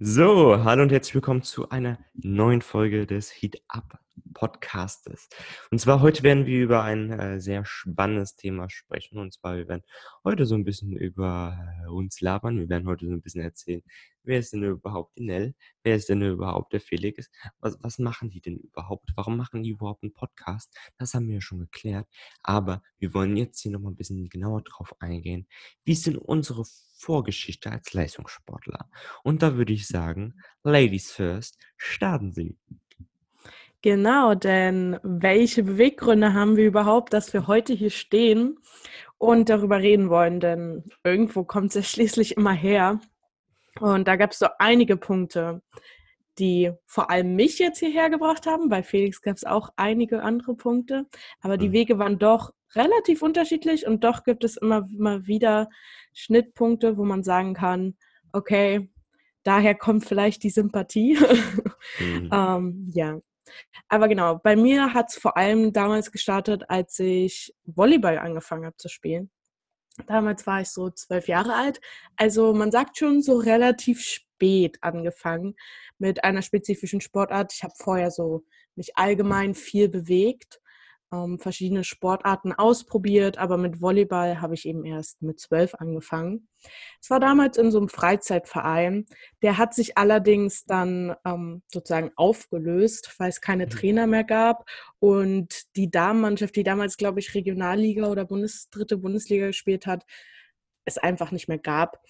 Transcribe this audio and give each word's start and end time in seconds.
So, 0.00 0.64
hallo 0.64 0.82
und 0.82 0.90
herzlich 0.90 1.14
willkommen 1.14 1.42
zu 1.42 1.68
einer 1.70 1.98
neuen 2.14 2.62
Folge 2.62 3.06
des 3.06 3.30
Heat 3.30 3.62
Up 3.68 4.00
Podcastes. 4.34 5.28
Und 5.70 5.78
zwar 5.80 6.00
heute 6.00 6.22
werden 6.22 6.46
wir 6.46 6.62
über 6.62 6.82
ein 6.82 7.10
äh, 7.10 7.40
sehr 7.40 7.64
spannendes 7.64 8.36
Thema 8.36 8.68
sprechen. 8.70 9.18
Und 9.18 9.32
zwar, 9.32 9.56
wir 9.56 9.68
werden 9.68 9.84
heute 10.24 10.46
so 10.46 10.54
ein 10.54 10.64
bisschen 10.64 10.92
über 10.92 11.58
äh, 11.84 11.88
uns 11.88 12.20
labern. 12.20 12.58
Wir 12.58 12.68
werden 12.68 12.86
heute 12.86 13.06
so 13.06 13.12
ein 13.12 13.22
bisschen 13.22 13.42
erzählen, 13.42 13.82
wer 14.24 14.38
ist 14.38 14.52
denn 14.52 14.64
überhaupt 14.64 15.16
die 15.16 15.24
Nell? 15.24 15.54
Wer 15.82 15.96
ist 15.96 16.08
denn 16.08 16.22
überhaupt 16.22 16.72
der 16.72 16.80
Felix? 16.80 17.30
Was, 17.60 17.78
was 17.80 17.98
machen 17.98 18.30
die 18.30 18.40
denn 18.40 18.56
überhaupt? 18.56 19.10
Warum 19.14 19.36
machen 19.36 19.62
die 19.62 19.70
überhaupt 19.70 20.02
einen 20.02 20.12
Podcast? 20.14 20.76
Das 20.98 21.14
haben 21.14 21.28
wir 21.28 21.36
ja 21.36 21.40
schon 21.40 21.60
geklärt. 21.60 22.08
Aber 22.42 22.82
wir 22.98 23.14
wollen 23.14 23.36
jetzt 23.36 23.60
hier 23.60 23.72
nochmal 23.72 23.92
ein 23.92 23.96
bisschen 23.96 24.28
genauer 24.28 24.62
drauf 24.62 24.94
eingehen. 25.00 25.46
Wie 25.84 25.92
ist 25.92 26.06
denn 26.06 26.16
unsere 26.16 26.64
Vorgeschichte 26.96 27.70
als 27.70 27.92
Leistungssportler? 27.92 28.90
Und 29.22 29.42
da 29.42 29.56
würde 29.56 29.72
ich 29.72 29.86
sagen, 29.86 30.34
Ladies 30.62 31.12
first, 31.12 31.58
starten 31.76 32.32
Sie. 32.32 32.56
Genau, 33.84 34.34
denn 34.34 34.98
welche 35.02 35.62
Beweggründe 35.62 36.32
haben 36.32 36.56
wir 36.56 36.64
überhaupt, 36.64 37.12
dass 37.12 37.34
wir 37.34 37.46
heute 37.46 37.74
hier 37.74 37.90
stehen 37.90 38.56
und 39.18 39.50
darüber 39.50 39.80
reden 39.80 40.08
wollen? 40.08 40.40
Denn 40.40 40.84
irgendwo 41.04 41.44
kommt 41.44 41.66
es 41.66 41.74
ja 41.74 41.82
schließlich 41.90 42.38
immer 42.38 42.54
her. 42.54 42.98
Und 43.80 44.08
da 44.08 44.16
gab 44.16 44.30
es 44.30 44.38
so 44.38 44.46
einige 44.58 44.96
Punkte, 44.96 45.60
die 46.38 46.72
vor 46.86 47.10
allem 47.10 47.36
mich 47.36 47.58
jetzt 47.58 47.78
hierher 47.78 48.08
gebracht 48.08 48.46
haben. 48.46 48.70
Bei 48.70 48.82
Felix 48.82 49.20
gab 49.20 49.36
es 49.36 49.44
auch 49.44 49.68
einige 49.76 50.22
andere 50.22 50.54
Punkte, 50.54 51.04
aber 51.42 51.58
die 51.58 51.68
mhm. 51.68 51.72
Wege 51.72 51.98
waren 51.98 52.18
doch 52.18 52.54
relativ 52.74 53.20
unterschiedlich 53.20 53.86
und 53.86 54.02
doch 54.02 54.24
gibt 54.24 54.44
es 54.44 54.56
immer, 54.56 54.88
immer 54.96 55.26
wieder 55.26 55.68
Schnittpunkte, 56.14 56.96
wo 56.96 57.04
man 57.04 57.22
sagen 57.22 57.52
kann, 57.52 57.98
okay, 58.32 58.90
daher 59.42 59.74
kommt 59.74 60.06
vielleicht 60.06 60.42
die 60.42 60.48
Sympathie. 60.48 61.18
Mhm. 62.00 62.30
ähm, 62.32 62.90
ja, 62.94 63.20
aber 63.88 64.08
genau, 64.08 64.38
bei 64.42 64.56
mir 64.56 64.94
hat 64.94 65.10
es 65.10 65.16
vor 65.16 65.36
allem 65.36 65.72
damals 65.72 66.10
gestartet, 66.12 66.64
als 66.68 66.98
ich 66.98 67.54
Volleyball 67.64 68.18
angefangen 68.18 68.66
habe 68.66 68.76
zu 68.76 68.88
spielen. 68.88 69.30
Damals 70.06 70.46
war 70.46 70.60
ich 70.60 70.68
so 70.68 70.90
zwölf 70.90 71.28
Jahre 71.28 71.54
alt. 71.54 71.80
Also 72.16 72.52
man 72.52 72.72
sagt 72.72 72.98
schon 72.98 73.22
so 73.22 73.36
relativ 73.36 74.00
spät 74.00 74.78
angefangen 74.80 75.54
mit 75.98 76.24
einer 76.24 76.42
spezifischen 76.42 77.00
Sportart. 77.00 77.52
Ich 77.54 77.62
habe 77.62 77.74
vorher 77.76 78.10
so 78.10 78.44
mich 78.74 78.96
allgemein 78.96 79.54
viel 79.54 79.88
bewegt 79.88 80.60
ähm, 81.14 81.38
verschiedene 81.38 81.84
Sportarten 81.84 82.52
ausprobiert, 82.52 83.38
aber 83.38 83.56
mit 83.56 83.80
Volleyball 83.80 84.40
habe 84.40 84.54
ich 84.54 84.66
eben 84.66 84.84
erst 84.84 85.22
mit 85.22 85.38
zwölf 85.38 85.74
angefangen. 85.74 86.48
Es 87.00 87.10
war 87.10 87.20
damals 87.20 87.56
in 87.56 87.70
so 87.70 87.78
einem 87.78 87.88
Freizeitverein. 87.88 89.06
Der 89.42 89.58
hat 89.58 89.74
sich 89.74 89.96
allerdings 89.96 90.64
dann 90.64 91.14
ähm, 91.24 91.62
sozusagen 91.72 92.10
aufgelöst, 92.16 93.14
weil 93.18 93.28
es 93.28 93.40
keine 93.40 93.66
mhm. 93.66 93.70
Trainer 93.70 94.06
mehr 94.06 94.24
gab 94.24 94.68
und 94.98 95.54
die 95.76 95.90
Damenmannschaft, 95.90 96.56
die 96.56 96.64
damals, 96.64 96.96
glaube 96.96 97.20
ich, 97.20 97.34
Regionalliga 97.34 98.08
oder 98.08 98.24
Bundes 98.24 98.68
dritte 98.70 98.96
Bundesliga 98.96 99.46
gespielt 99.46 99.86
hat, 99.86 100.04
es 100.84 100.98
einfach 100.98 101.30
nicht 101.30 101.48
mehr 101.48 101.58
gab. 101.58 102.00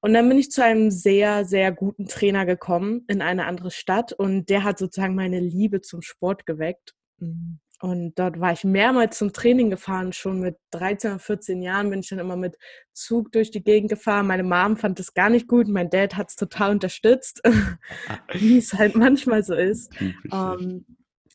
Und 0.00 0.14
dann 0.14 0.28
bin 0.28 0.38
ich 0.38 0.50
zu 0.50 0.62
einem 0.62 0.90
sehr, 0.90 1.44
sehr 1.44 1.72
guten 1.72 2.06
Trainer 2.06 2.46
gekommen 2.46 3.04
in 3.08 3.22
eine 3.22 3.46
andere 3.46 3.70
Stadt 3.70 4.12
und 4.12 4.48
der 4.50 4.62
hat 4.62 4.78
sozusagen 4.78 5.14
meine 5.14 5.40
Liebe 5.40 5.80
zum 5.80 6.02
Sport 6.02 6.46
geweckt. 6.46 6.94
Mhm. 7.18 7.60
Und 7.80 8.14
dort 8.18 8.40
war 8.40 8.52
ich 8.52 8.64
mehrmals 8.64 9.18
zum 9.18 9.32
Training 9.32 9.68
gefahren. 9.68 10.12
Schon 10.12 10.40
mit 10.40 10.56
13 10.70 11.18
14 11.18 11.60
Jahren 11.60 11.90
bin 11.90 12.00
ich 12.00 12.08
dann 12.08 12.18
immer 12.18 12.36
mit 12.36 12.56
Zug 12.92 13.32
durch 13.32 13.50
die 13.50 13.62
Gegend 13.62 13.90
gefahren. 13.90 14.26
Meine 14.26 14.44
Mom 14.44 14.76
fand 14.76 14.98
das 14.98 15.12
gar 15.12 15.28
nicht 15.28 15.46
gut. 15.46 15.68
Mein 15.68 15.90
Dad 15.90 16.16
hat 16.16 16.30
es 16.30 16.36
total 16.36 16.70
unterstützt, 16.70 17.42
wie 18.32 18.58
es 18.58 18.72
halt 18.72 18.96
manchmal 18.96 19.42
so 19.42 19.54
ist. 19.54 19.92
Ähm, 20.32 20.84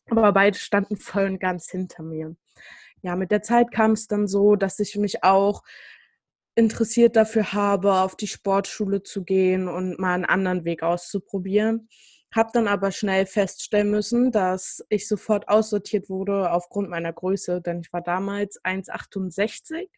aber 0.09 0.33
beide 0.33 0.57
standen 0.57 0.97
voll 0.97 1.25
und 1.25 1.39
ganz 1.39 1.69
hinter 1.69 2.03
mir. 2.03 2.35
Ja, 3.01 3.15
mit 3.15 3.31
der 3.31 3.41
Zeit 3.41 3.71
kam 3.71 3.91
es 3.91 4.07
dann 4.07 4.27
so, 4.27 4.55
dass 4.55 4.79
ich 4.79 4.97
mich 4.97 5.23
auch 5.23 5.63
interessiert 6.55 7.15
dafür 7.15 7.53
habe, 7.53 7.93
auf 7.93 8.15
die 8.15 8.27
Sportschule 8.27 9.03
zu 9.03 9.23
gehen 9.23 9.67
und 9.67 9.99
mal 9.99 10.13
einen 10.13 10.25
anderen 10.25 10.65
Weg 10.65 10.83
auszuprobieren. 10.83 11.87
Habe 12.33 12.49
dann 12.53 12.67
aber 12.67 12.91
schnell 12.91 13.25
feststellen 13.25 13.91
müssen, 13.91 14.31
dass 14.31 14.85
ich 14.89 15.07
sofort 15.07 15.49
aussortiert 15.49 16.09
wurde 16.09 16.51
aufgrund 16.51 16.89
meiner 16.89 17.11
Größe, 17.11 17.61
denn 17.61 17.81
ich 17.81 17.91
war 17.91 18.01
damals 18.01 18.63
1,68 18.63 19.89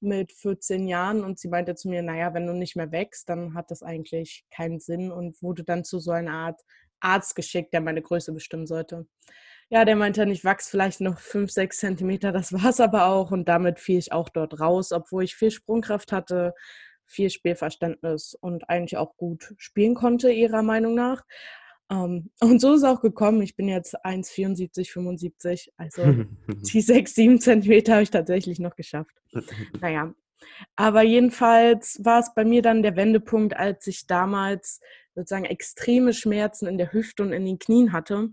mit 0.00 0.32
14 0.32 0.86
Jahren 0.86 1.24
und 1.24 1.38
sie 1.38 1.48
meinte 1.48 1.74
zu 1.74 1.88
mir, 1.88 2.02
naja, 2.02 2.34
wenn 2.34 2.46
du 2.46 2.52
nicht 2.52 2.76
mehr 2.76 2.92
wächst, 2.92 3.28
dann 3.28 3.54
hat 3.54 3.70
das 3.70 3.82
eigentlich 3.82 4.44
keinen 4.50 4.80
Sinn 4.80 5.10
und 5.10 5.42
wurde 5.42 5.64
dann 5.64 5.82
zu 5.82 5.98
so 5.98 6.10
einer 6.10 6.32
Art 6.32 6.60
Arzt 7.00 7.34
geschickt, 7.34 7.72
der 7.72 7.80
meine 7.80 8.02
Größe 8.02 8.32
bestimmen 8.32 8.66
sollte. 8.66 9.06
Ja, 9.70 9.84
der 9.84 9.96
meinte 9.96 10.20
dann, 10.20 10.30
ich 10.30 10.44
wachse 10.44 10.70
vielleicht 10.70 11.00
noch 11.00 11.18
5, 11.18 11.50
6 11.50 11.78
Zentimeter, 11.78 12.32
das 12.32 12.52
war 12.52 12.70
es 12.70 12.80
aber 12.80 13.06
auch 13.06 13.30
und 13.30 13.48
damit 13.48 13.78
fiel 13.78 13.98
ich 13.98 14.12
auch 14.12 14.28
dort 14.28 14.60
raus, 14.60 14.92
obwohl 14.92 15.24
ich 15.24 15.36
viel 15.36 15.50
Sprungkraft 15.50 16.12
hatte, 16.12 16.54
viel 17.06 17.30
Spielverständnis 17.30 18.34
und 18.34 18.68
eigentlich 18.68 18.96
auch 18.98 19.16
gut 19.16 19.54
spielen 19.56 19.94
konnte, 19.94 20.30
ihrer 20.30 20.62
Meinung 20.62 20.94
nach. 20.94 21.24
Um, 21.90 21.98
ähm, 21.98 22.30
und 22.40 22.60
so 22.60 22.74
ist 22.74 22.82
es 22.82 22.84
auch 22.84 23.00
gekommen. 23.00 23.42
Ich 23.42 23.56
bin 23.56 23.68
jetzt 23.68 24.04
1,74, 24.04 24.90
75. 24.90 25.72
Also 25.76 26.02
die 26.48 26.80
6, 26.80 27.14
7 27.14 27.40
Zentimeter 27.40 27.94
habe 27.94 28.02
ich 28.02 28.10
tatsächlich 28.10 28.58
noch 28.58 28.76
geschafft. 28.76 29.14
naja. 29.80 30.12
Aber 30.76 31.02
jedenfalls 31.02 32.00
war 32.04 32.20
es 32.20 32.32
bei 32.34 32.44
mir 32.44 32.62
dann 32.62 32.82
der 32.82 32.96
Wendepunkt, 32.96 33.56
als 33.56 33.86
ich 33.86 34.06
damals 34.06 34.80
sozusagen 35.14 35.44
extreme 35.44 36.12
Schmerzen 36.12 36.66
in 36.66 36.78
der 36.78 36.92
Hüfte 36.92 37.24
und 37.24 37.32
in 37.32 37.44
den 37.44 37.58
Knien 37.58 37.92
hatte. 37.92 38.30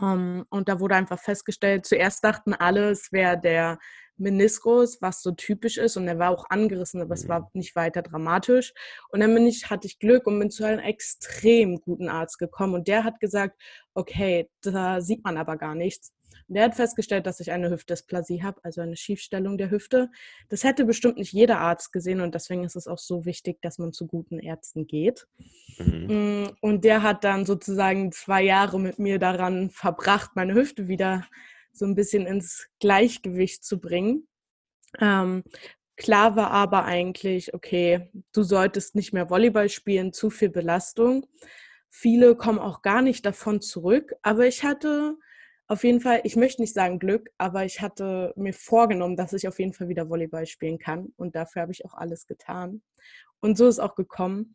Um, 0.00 0.02
ähm, 0.02 0.44
und 0.48 0.68
da 0.68 0.80
wurde 0.80 0.96
einfach 0.96 1.18
festgestellt, 1.18 1.86
zuerst 1.86 2.24
dachten 2.24 2.54
alle, 2.54 2.90
es 2.90 3.12
wäre 3.12 3.38
der 3.38 3.78
Meniskus, 4.16 5.00
was 5.00 5.22
so 5.22 5.32
typisch 5.32 5.78
ist 5.78 5.96
und 5.96 6.06
er 6.06 6.18
war 6.18 6.30
auch 6.30 6.44
angerissen, 6.50 7.00
aber 7.00 7.14
es 7.14 7.28
war 7.28 7.40
mhm. 7.40 7.46
nicht 7.54 7.76
weiter 7.76 8.02
dramatisch. 8.02 8.72
Und 9.10 9.20
dann 9.20 9.34
bin 9.34 9.46
ich, 9.46 9.70
hatte 9.70 9.86
ich 9.86 9.98
Glück 9.98 10.26
und 10.26 10.38
bin 10.38 10.50
zu 10.50 10.64
einem 10.64 10.80
extrem 10.80 11.80
guten 11.80 12.08
Arzt 12.08 12.38
gekommen 12.38 12.74
und 12.74 12.88
der 12.88 13.04
hat 13.04 13.20
gesagt, 13.20 13.60
okay, 13.94 14.48
da 14.62 15.00
sieht 15.00 15.24
man 15.24 15.36
aber 15.36 15.56
gar 15.56 15.74
nichts. 15.74 16.12
Und 16.48 16.56
der 16.56 16.64
hat 16.64 16.74
festgestellt, 16.74 17.26
dass 17.26 17.40
ich 17.40 17.52
eine 17.52 17.70
Hüftdysplasie 17.70 18.42
habe, 18.42 18.60
also 18.62 18.80
eine 18.80 18.96
Schiefstellung 18.96 19.58
der 19.58 19.70
Hüfte. 19.70 20.10
Das 20.48 20.64
hätte 20.64 20.84
bestimmt 20.84 21.18
nicht 21.18 21.32
jeder 21.32 21.60
Arzt 21.60 21.92
gesehen 21.92 22.20
und 22.20 22.34
deswegen 22.34 22.64
ist 22.64 22.76
es 22.76 22.86
auch 22.86 22.98
so 22.98 23.24
wichtig, 23.24 23.60
dass 23.62 23.78
man 23.78 23.92
zu 23.92 24.06
guten 24.06 24.38
Ärzten 24.38 24.86
geht. 24.86 25.26
Mhm. 25.78 26.44
Mm, 26.44 26.50
und 26.60 26.84
der 26.84 27.02
hat 27.02 27.24
dann 27.24 27.46
sozusagen 27.46 28.12
zwei 28.12 28.42
Jahre 28.42 28.78
mit 28.80 28.98
mir 28.98 29.18
daran 29.18 29.70
verbracht, 29.70 30.32
meine 30.34 30.54
Hüfte 30.54 30.88
wieder 30.88 31.26
so 31.72 31.84
ein 31.84 31.94
bisschen 31.94 32.26
ins 32.26 32.68
Gleichgewicht 32.80 33.64
zu 33.64 33.80
bringen. 33.80 34.28
Ähm, 35.00 35.42
klar 35.96 36.36
war 36.36 36.50
aber 36.50 36.84
eigentlich, 36.84 37.54
okay, 37.54 38.10
du 38.32 38.42
solltest 38.42 38.94
nicht 38.94 39.12
mehr 39.12 39.30
Volleyball 39.30 39.68
spielen, 39.68 40.12
zu 40.12 40.30
viel 40.30 40.50
Belastung. 40.50 41.26
Viele 41.90 42.36
kommen 42.36 42.58
auch 42.58 42.82
gar 42.82 43.02
nicht 43.02 43.26
davon 43.26 43.60
zurück, 43.60 44.14
aber 44.22 44.46
ich 44.46 44.64
hatte 44.64 45.16
auf 45.68 45.84
jeden 45.84 46.00
Fall, 46.00 46.20
ich 46.24 46.36
möchte 46.36 46.60
nicht 46.60 46.74
sagen 46.74 46.98
Glück, 46.98 47.30
aber 47.38 47.64
ich 47.64 47.80
hatte 47.80 48.34
mir 48.36 48.52
vorgenommen, 48.52 49.16
dass 49.16 49.32
ich 49.32 49.48
auf 49.48 49.58
jeden 49.58 49.72
Fall 49.72 49.88
wieder 49.88 50.10
Volleyball 50.10 50.46
spielen 50.46 50.78
kann 50.78 51.12
und 51.16 51.34
dafür 51.34 51.62
habe 51.62 51.72
ich 51.72 51.84
auch 51.86 51.94
alles 51.94 52.26
getan. 52.26 52.82
Und 53.40 53.56
so 53.56 53.66
ist 53.66 53.78
auch 53.78 53.94
gekommen. 53.94 54.54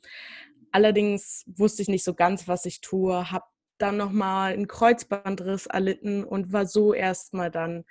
Allerdings 0.71 1.43
wusste 1.47 1.81
ich 1.81 1.87
nicht 1.87 2.03
so 2.03 2.13
ganz, 2.13 2.47
was 2.47 2.65
ich 2.65 2.81
tue, 2.81 3.31
habe 3.31 3.45
dann 3.77 3.97
nochmal 3.97 4.53
einen 4.53 4.67
Kreuzbandriss 4.67 5.67
erlitten 5.67 6.23
und 6.23 6.53
war 6.53 6.65
so 6.65 6.93
erstmal 6.93 7.51
dann 7.51 7.85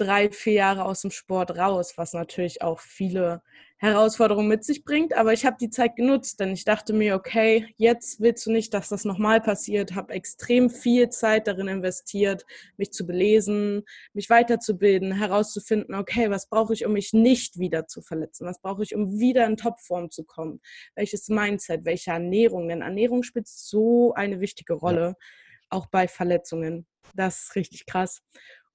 drei, 0.00 0.30
vier 0.30 0.54
Jahre 0.54 0.84
aus 0.84 1.02
dem 1.02 1.10
Sport 1.10 1.56
raus, 1.56 1.94
was 1.96 2.14
natürlich 2.14 2.62
auch 2.62 2.80
viele 2.80 3.42
Herausforderungen 3.76 4.48
mit 4.48 4.64
sich 4.64 4.84
bringt. 4.84 5.14
Aber 5.14 5.32
ich 5.32 5.44
habe 5.44 5.56
die 5.60 5.70
Zeit 5.70 5.96
genutzt, 5.96 6.40
denn 6.40 6.52
ich 6.52 6.64
dachte 6.64 6.92
mir, 6.92 7.14
okay, 7.14 7.66
jetzt 7.76 8.20
willst 8.20 8.46
du 8.46 8.52
nicht, 8.52 8.72
dass 8.72 8.88
das 8.88 9.04
nochmal 9.04 9.40
passiert. 9.40 9.94
Habe 9.94 10.14
extrem 10.14 10.70
viel 10.70 11.10
Zeit 11.10 11.46
darin 11.46 11.68
investiert, 11.68 12.46
mich 12.76 12.92
zu 12.92 13.06
belesen, 13.06 13.82
mich 14.12 14.30
weiterzubilden, 14.30 15.12
herauszufinden, 15.12 15.94
okay, 15.94 16.30
was 16.30 16.48
brauche 16.48 16.72
ich, 16.72 16.86
um 16.86 16.92
mich 16.92 17.12
nicht 17.12 17.58
wieder 17.58 17.86
zu 17.86 18.00
verletzen? 18.02 18.46
Was 18.46 18.60
brauche 18.60 18.82
ich, 18.82 18.94
um 18.94 19.18
wieder 19.18 19.46
in 19.46 19.56
Topform 19.56 20.10
zu 20.10 20.24
kommen? 20.24 20.60
Welches 20.94 21.28
Mindset, 21.28 21.84
welche 21.84 22.10
Ernährung? 22.10 22.68
Denn 22.68 22.82
Ernährung 22.82 23.22
spielt 23.22 23.48
so 23.48 24.14
eine 24.14 24.40
wichtige 24.40 24.74
Rolle, 24.74 25.16
ja. 25.18 25.26
auch 25.70 25.86
bei 25.86 26.08
Verletzungen. 26.08 26.86
Das 27.14 27.44
ist 27.44 27.56
richtig 27.56 27.86
krass 27.86 28.22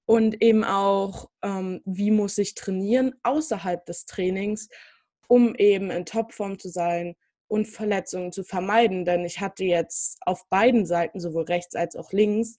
und 0.06 0.40
eben 0.42 0.64
auch, 0.64 1.28
ähm, 1.42 1.82
wie 1.84 2.10
muss 2.10 2.38
ich 2.38 2.54
trainieren 2.54 3.14
außerhalb 3.22 3.84
des 3.84 4.06
Trainings, 4.06 4.68
um 5.28 5.54
eben 5.56 5.90
in 5.90 6.06
Topform 6.06 6.58
zu 6.58 6.68
sein 6.68 7.16
und 7.48 7.66
Verletzungen 7.66 8.32
zu 8.32 8.44
vermeiden. 8.44 9.04
Denn 9.04 9.24
ich 9.24 9.40
hatte 9.40 9.64
jetzt 9.64 10.18
auf 10.24 10.48
beiden 10.48 10.86
Seiten, 10.86 11.20
sowohl 11.20 11.44
rechts 11.44 11.74
als 11.74 11.96
auch 11.96 12.12
links, 12.12 12.58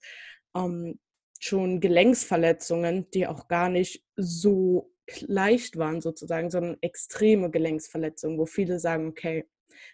ähm, 0.55 0.99
schon 1.39 1.79
Gelenksverletzungen, 1.79 3.09
die 3.11 3.27
auch 3.27 3.47
gar 3.47 3.69
nicht 3.69 4.03
so 4.15 4.91
leicht 5.21 5.77
waren 5.77 6.01
sozusagen, 6.01 6.49
sondern 6.49 6.77
extreme 6.81 7.49
Gelenksverletzungen, 7.49 8.38
wo 8.38 8.45
viele 8.45 8.79
sagen, 8.79 9.07
okay, 9.07 9.45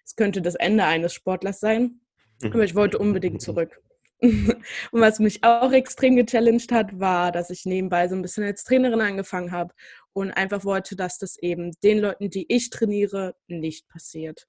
es 0.06 0.16
könnte 0.16 0.42
das 0.42 0.56
Ende 0.56 0.86
eines 0.86 1.14
Sportlers 1.14 1.60
sein. 1.60 2.02
Aber 2.44 2.64
ich 2.64 2.76
wollte 2.76 2.98
unbedingt 2.98 3.42
zurück. 3.42 3.82
Und 4.92 5.02
was 5.02 5.20
mich 5.20 5.44
auch 5.44 5.74
extrem 5.74 6.16
gechallenged 6.16 6.72
hat, 6.72 6.98
war, 6.98 7.34
dass 7.34 7.50
ich 7.50 7.66
nebenbei 7.66 8.08
so 8.08 8.16
ein 8.16 8.22
bisschen 8.22 8.46
als 8.46 8.64
Trainerin 8.64 9.02
angefangen 9.02 9.52
habe 9.52 9.74
und 10.14 10.32
einfach 10.32 10.64
wollte, 10.64 10.96
dass 10.96 11.18
das 11.18 11.38
eben 11.38 11.72
den 11.84 12.00
Leuten, 12.00 12.30
die 12.30 12.46
ich 12.48 12.70
trainiere, 12.70 13.36
nicht 13.48 13.88
passiert. 13.90 14.48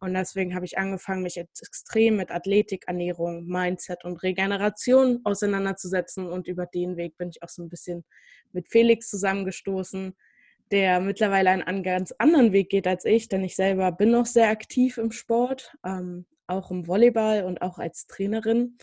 Und 0.00 0.14
deswegen 0.14 0.56
habe 0.56 0.64
ich 0.64 0.76
angefangen, 0.76 1.22
mich 1.22 1.36
extrem 1.36 2.16
mit 2.16 2.32
Athletik, 2.32 2.88
Ernährung, 2.88 3.46
Mindset 3.46 4.04
und 4.04 4.20
Regeneration 4.24 5.20
auseinanderzusetzen. 5.22 6.26
Und 6.26 6.48
über 6.48 6.66
den 6.66 6.96
Weg 6.96 7.16
bin 7.16 7.28
ich 7.28 7.44
auch 7.44 7.48
so 7.48 7.62
ein 7.62 7.68
bisschen 7.68 8.04
mit 8.50 8.68
Felix 8.68 9.08
zusammengestoßen, 9.08 10.16
der 10.72 10.98
mittlerweile 10.98 11.50
einen 11.50 11.84
ganz 11.84 12.12
anderen 12.18 12.50
Weg 12.52 12.70
geht 12.70 12.88
als 12.88 13.04
ich, 13.04 13.28
denn 13.28 13.44
ich 13.44 13.54
selber 13.54 13.92
bin 13.92 14.10
noch 14.10 14.26
sehr 14.26 14.48
aktiv 14.48 14.98
im 14.98 15.12
Sport, 15.12 15.76
ähm, 15.84 16.26
auch 16.48 16.72
im 16.72 16.88
Volleyball 16.88 17.44
und 17.44 17.62
auch 17.62 17.78
als 17.78 18.08
Trainerin. 18.08 18.78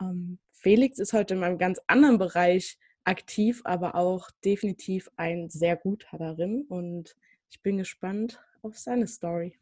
Ähm, 0.00 0.38
Felix 0.52 0.98
ist 0.98 1.12
heute 1.12 1.34
in 1.34 1.44
einem 1.44 1.58
ganz 1.58 1.80
anderen 1.86 2.18
Bereich 2.18 2.78
aktiv, 3.04 3.62
aber 3.64 3.94
auch 3.94 4.30
definitiv 4.44 5.08
ein 5.16 5.48
sehr 5.48 5.76
guter 5.76 6.18
darin 6.18 6.64
und 6.68 7.16
ich 7.50 7.62
bin 7.62 7.78
gespannt 7.78 8.40
auf 8.62 8.76
seine 8.78 9.06
Story. 9.06 9.58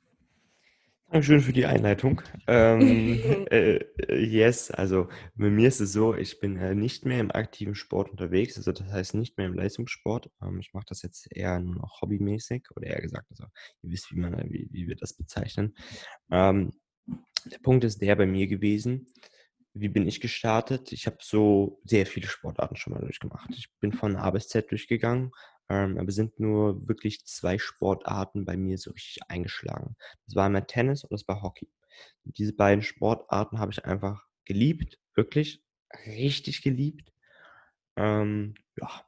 Dankeschön 1.11 1.43
für 1.43 1.53
die 1.53 1.67
Einleitung. 1.67 2.23
Ähm, 2.47 3.47
äh, 3.51 3.85
yes, 4.09 4.71
also 4.71 5.09
bei 5.35 5.51
mir 5.51 5.69
ist 5.69 5.81
es 5.81 5.93
so, 5.93 6.15
ich 6.15 6.41
bin 6.41 6.57
äh, 6.57 6.75
nicht 6.75 7.05
mehr 7.05 7.21
im 7.21 7.31
aktiven 7.31 7.75
Sport 7.75 8.11
unterwegs, 8.11 8.57
also 8.57 8.73
das 8.73 8.91
heißt 8.91 9.15
nicht 9.15 9.37
mehr 9.37 9.47
im 9.47 9.55
Leistungssport. 9.55 10.31
Ähm, 10.43 10.59
ich 10.59 10.73
mache 10.73 10.87
das 10.89 11.03
jetzt 11.03 11.29
eher 11.31 11.61
nur 11.61 11.77
noch 11.77 12.01
hobbymäßig 12.01 12.65
oder 12.75 12.87
eher 12.87 13.03
gesagt, 13.03 13.27
also 13.31 13.45
ihr 13.83 13.91
wisst, 13.91 14.11
wie, 14.11 14.19
man, 14.19 14.51
wie, 14.51 14.69
wie 14.73 14.89
wir 14.89 14.97
das 14.97 15.13
bezeichnen. 15.13 15.77
Ähm, 16.31 16.73
der 17.45 17.59
Punkt 17.59 17.85
ist 17.85 18.01
der 18.01 18.17
bei 18.17 18.27
mir 18.27 18.47
gewesen, 18.47 19.07
wie 19.75 19.89
bin 19.89 20.07
ich 20.07 20.21
gestartet? 20.21 20.93
Ich 20.93 21.07
habe 21.07 21.19
so 21.21 21.81
sehr 21.85 22.07
viele 22.07 22.29
Sportarten 22.29 22.77
schon 22.77 22.93
mal 22.93 23.01
durchgemacht. 23.01 23.51
Ich 23.51 23.69
bin 23.81 23.93
von 23.93 24.17
A 24.17 24.31
bis 24.31 24.49
Z 24.49 24.71
durchgegangen, 24.71 25.33
ähm, 25.69 25.99
aber 25.99 26.13
sind 26.13 26.39
nur 26.39 26.87
wirklich 26.89 27.27
zwei 27.27 27.59
Sportarten 27.59 28.45
bei 28.45 28.57
mir 28.57 28.79
so 28.79 28.93
richtig 28.93 29.23
eingeschlagen. 29.29 29.97
Das 30.27 30.37
war 30.37 30.47
einmal 30.47 30.67
Tennis 30.67 31.03
und 31.03 31.13
das 31.13 31.27
war 31.27 31.43
Hockey. 31.43 31.69
Diese 32.23 32.53
beiden 32.53 32.83
Sportarten 32.83 33.59
habe 33.59 33.73
ich 33.73 33.85
einfach 33.85 34.25
geliebt, 34.45 35.01
wirklich 35.15 35.65
richtig 36.07 36.63
geliebt. 36.63 37.13
Ähm, 37.97 38.55
ja. 38.81 39.05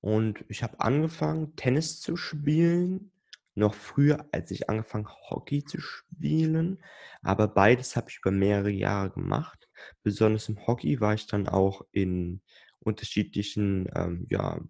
Und 0.00 0.44
ich 0.48 0.62
habe 0.62 0.80
angefangen, 0.80 1.54
Tennis 1.56 2.00
zu 2.00 2.16
spielen 2.16 3.12
noch 3.58 3.74
früher, 3.74 4.26
als 4.32 4.50
ich 4.50 4.70
angefangen 4.70 5.08
Hockey 5.08 5.64
zu 5.64 5.80
spielen. 5.80 6.82
Aber 7.22 7.48
beides 7.48 7.96
habe 7.96 8.08
ich 8.10 8.18
über 8.18 8.30
mehrere 8.30 8.70
Jahre 8.70 9.10
gemacht. 9.10 9.68
Besonders 10.02 10.48
im 10.48 10.66
Hockey 10.66 11.00
war 11.00 11.14
ich 11.14 11.26
dann 11.26 11.48
auch 11.48 11.82
in 11.92 12.40
unterschiedlichen 12.80 13.88
ähm, 13.94 14.26
ja, 14.30 14.60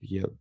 hier 0.00 0.36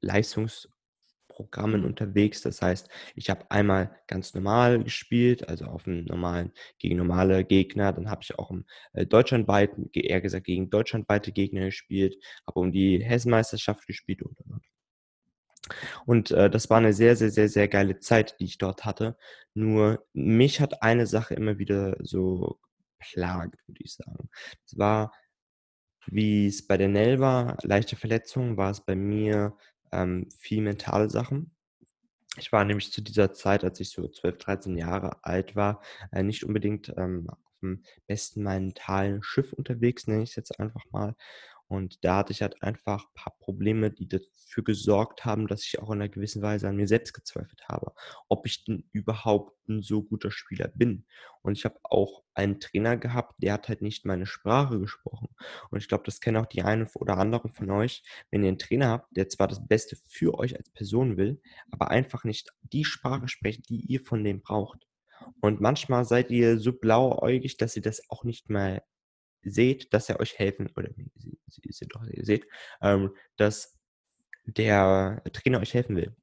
Leistungsprogrammen 0.00 1.84
unterwegs. 1.84 2.42
Das 2.42 2.62
heißt, 2.62 2.88
ich 3.14 3.30
habe 3.30 3.50
einmal 3.50 3.96
ganz 4.06 4.34
normal 4.34 4.82
gespielt, 4.82 5.48
also 5.48 5.66
auf 5.66 5.86
einem 5.86 6.04
normalen, 6.04 6.52
gegen 6.78 6.96
normale 6.96 7.44
Gegner. 7.44 7.92
Dann 7.92 8.10
habe 8.10 8.22
ich 8.22 8.38
auch 8.38 8.50
im 8.50 8.64
äh, 8.92 9.06
deutschlandweiten, 9.06 9.90
eher 9.92 10.20
gesagt 10.20 10.46
gegen 10.46 10.70
deutschlandweite 10.70 11.32
Gegner 11.32 11.66
gespielt, 11.66 12.16
habe 12.46 12.60
um 12.60 12.72
die 12.72 13.02
Hessenmeisterschaft 13.04 13.86
gespielt 13.86 14.22
und, 14.22 14.38
und, 14.40 14.52
und. 14.52 14.69
Und 16.06 16.30
äh, 16.30 16.50
das 16.50 16.70
war 16.70 16.78
eine 16.78 16.92
sehr, 16.92 17.16
sehr, 17.16 17.30
sehr, 17.30 17.48
sehr 17.48 17.68
geile 17.68 17.98
Zeit, 17.98 18.38
die 18.40 18.44
ich 18.44 18.58
dort 18.58 18.84
hatte. 18.84 19.16
Nur 19.54 20.04
mich 20.12 20.60
hat 20.60 20.82
eine 20.82 21.06
Sache 21.06 21.34
immer 21.34 21.58
wieder 21.58 21.96
so 22.00 22.58
plagt, 22.98 23.56
würde 23.66 23.82
ich 23.82 23.94
sagen. 23.94 24.28
Es 24.66 24.78
war, 24.78 25.12
wie 26.06 26.46
es 26.46 26.66
bei 26.66 26.76
der 26.76 26.88
Nell 26.88 27.20
war, 27.20 27.56
leichte 27.62 27.96
Verletzungen, 27.96 28.56
war 28.56 28.70
es 28.70 28.84
bei 28.84 28.94
mir 28.94 29.56
ähm, 29.92 30.28
viel 30.38 30.62
mentale 30.62 31.10
Sachen. 31.10 31.52
Ich 32.36 32.52
war 32.52 32.64
nämlich 32.64 32.92
zu 32.92 33.02
dieser 33.02 33.32
Zeit, 33.32 33.64
als 33.64 33.80
ich 33.80 33.90
so 33.90 34.06
12, 34.06 34.38
13 34.38 34.76
Jahre 34.76 35.24
alt 35.24 35.56
war, 35.56 35.82
äh, 36.12 36.22
nicht 36.22 36.44
unbedingt 36.44 36.92
ähm, 36.96 37.28
dem 37.62 37.84
besten 38.06 38.42
mentalen 38.42 39.22
Schiff 39.22 39.52
unterwegs, 39.52 40.06
nenne 40.06 40.22
ich 40.22 40.30
es 40.30 40.36
jetzt 40.36 40.58
einfach 40.58 40.84
mal. 40.90 41.14
Und 41.70 42.04
da 42.04 42.16
hatte 42.16 42.32
ich 42.32 42.42
halt 42.42 42.60
einfach 42.64 43.04
ein 43.04 43.14
paar 43.14 43.38
Probleme, 43.38 43.92
die 43.92 44.08
dafür 44.08 44.64
gesorgt 44.64 45.24
haben, 45.24 45.46
dass 45.46 45.62
ich 45.62 45.78
auch 45.78 45.90
in 45.90 46.00
einer 46.00 46.08
gewissen 46.08 46.42
Weise 46.42 46.68
an 46.68 46.74
mir 46.74 46.88
selbst 46.88 47.12
gezweifelt 47.12 47.68
habe, 47.68 47.92
ob 48.28 48.44
ich 48.44 48.64
denn 48.64 48.88
überhaupt 48.90 49.56
ein 49.68 49.80
so 49.80 50.02
guter 50.02 50.32
Spieler 50.32 50.66
bin. 50.66 51.06
Und 51.42 51.56
ich 51.56 51.64
habe 51.64 51.78
auch 51.84 52.24
einen 52.34 52.58
Trainer 52.58 52.96
gehabt, 52.96 53.36
der 53.38 53.52
hat 53.52 53.68
halt 53.68 53.82
nicht 53.82 54.04
meine 54.04 54.26
Sprache 54.26 54.80
gesprochen. 54.80 55.28
Und 55.70 55.78
ich 55.78 55.86
glaube, 55.86 56.02
das 56.04 56.20
kennen 56.20 56.38
auch 56.38 56.46
die 56.46 56.62
einen 56.62 56.88
oder 56.94 57.18
anderen 57.18 57.52
von 57.52 57.70
euch, 57.70 58.02
wenn 58.32 58.42
ihr 58.42 58.48
einen 58.48 58.58
Trainer 58.58 58.88
habt, 58.88 59.16
der 59.16 59.28
zwar 59.28 59.46
das 59.46 59.64
Beste 59.64 59.96
für 60.08 60.34
euch 60.40 60.56
als 60.56 60.70
Person 60.70 61.16
will, 61.16 61.40
aber 61.70 61.92
einfach 61.92 62.24
nicht 62.24 62.50
die 62.62 62.84
Sprache 62.84 63.28
spricht, 63.28 63.68
die 63.68 63.82
ihr 63.82 64.00
von 64.00 64.24
dem 64.24 64.40
braucht. 64.40 64.89
Und 65.40 65.60
manchmal 65.60 66.04
seid 66.04 66.30
ihr 66.30 66.58
so 66.58 66.72
blauäugig, 66.72 67.56
dass 67.56 67.76
ihr 67.76 67.82
das 67.82 68.02
auch 68.10 68.24
nicht 68.24 68.50
mehr 68.50 68.82
seht, 69.42 69.92
dass 69.94 70.08
er 70.08 70.20
euch 70.20 70.38
helfen, 70.38 70.70
oder 70.76 70.90
Sie, 71.16 71.38
Sie 71.48 71.86
doch, 71.86 72.04
ihr 72.06 72.24
seht, 72.24 72.46
ähm, 72.82 73.14
dass 73.36 73.78
der 74.44 75.22
Trainer 75.32 75.60
euch 75.60 75.74
helfen 75.74 75.96
will. 75.96 76.14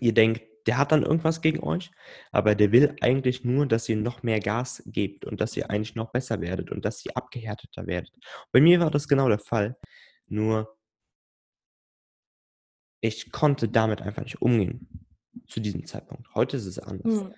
Ihr 0.00 0.12
denkt, 0.12 0.42
der 0.66 0.78
hat 0.78 0.92
dann 0.92 1.04
irgendwas 1.04 1.42
gegen 1.42 1.60
euch, 1.62 1.90
aber 2.32 2.54
der 2.54 2.72
will 2.72 2.96
eigentlich 3.00 3.44
nur, 3.44 3.66
dass 3.66 3.88
ihr 3.88 3.96
noch 3.96 4.22
mehr 4.22 4.40
Gas 4.40 4.82
gebt 4.86 5.24
und 5.24 5.40
dass 5.40 5.56
ihr 5.56 5.70
eigentlich 5.70 5.94
noch 5.94 6.10
besser 6.10 6.40
werdet 6.40 6.70
und 6.70 6.84
dass 6.84 7.04
ihr 7.04 7.16
abgehärteter 7.16 7.86
werdet. 7.86 8.12
Bei 8.52 8.60
mir 8.60 8.80
war 8.80 8.90
das 8.90 9.06
genau 9.08 9.28
der 9.28 9.38
Fall, 9.38 9.76
nur 10.26 10.76
ich 13.00 13.30
konnte 13.30 13.68
damit 13.68 14.02
einfach 14.02 14.22
nicht 14.22 14.42
umgehen 14.42 15.06
zu 15.46 15.60
diesem 15.60 15.86
Zeitpunkt. 15.86 16.34
Heute 16.34 16.56
ist 16.56 16.66
es 16.66 16.78
anders. 16.78 17.22
Mhm. 17.22 17.34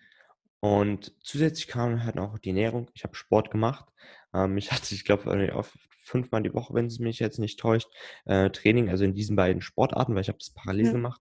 Und 0.60 1.14
zusätzlich 1.22 1.69
kam 1.69 2.02
halt 2.05 2.19
auch 2.19 2.38
die 2.38 2.50
Ernährung. 2.50 2.90
Ich 2.94 3.05
habe 3.05 3.14
Sport 3.14 3.50
gemacht. 3.50 3.87
Ähm, 4.34 4.56
ich 4.56 4.70
hatte, 4.72 4.94
ich 4.94 5.05
glaube, 5.05 5.55
auf 5.55 5.76
fünfmal 6.05 6.43
die 6.43 6.55
Woche, 6.55 6.75
wenn 6.75 6.87
es 6.87 6.99
mich 6.99 7.19
jetzt 7.19 7.38
nicht 7.38 7.60
täuscht, 7.60 7.88
äh, 8.25 8.50
Training, 8.50 8.88
also 8.88 9.05
in 9.05 9.14
diesen 9.14 9.37
beiden 9.37 9.60
Sportarten, 9.60 10.14
weil 10.14 10.22
ich 10.22 10.28
habe 10.28 10.38
das 10.38 10.50
parallel 10.50 10.87
ja. 10.87 10.93
gemacht, 10.93 11.20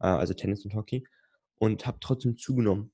äh, 0.00 0.06
also 0.06 0.32
Tennis 0.32 0.64
und 0.64 0.74
Hockey, 0.74 1.04
und 1.56 1.86
habe 1.86 1.98
trotzdem 2.00 2.36
zugenommen 2.36 2.92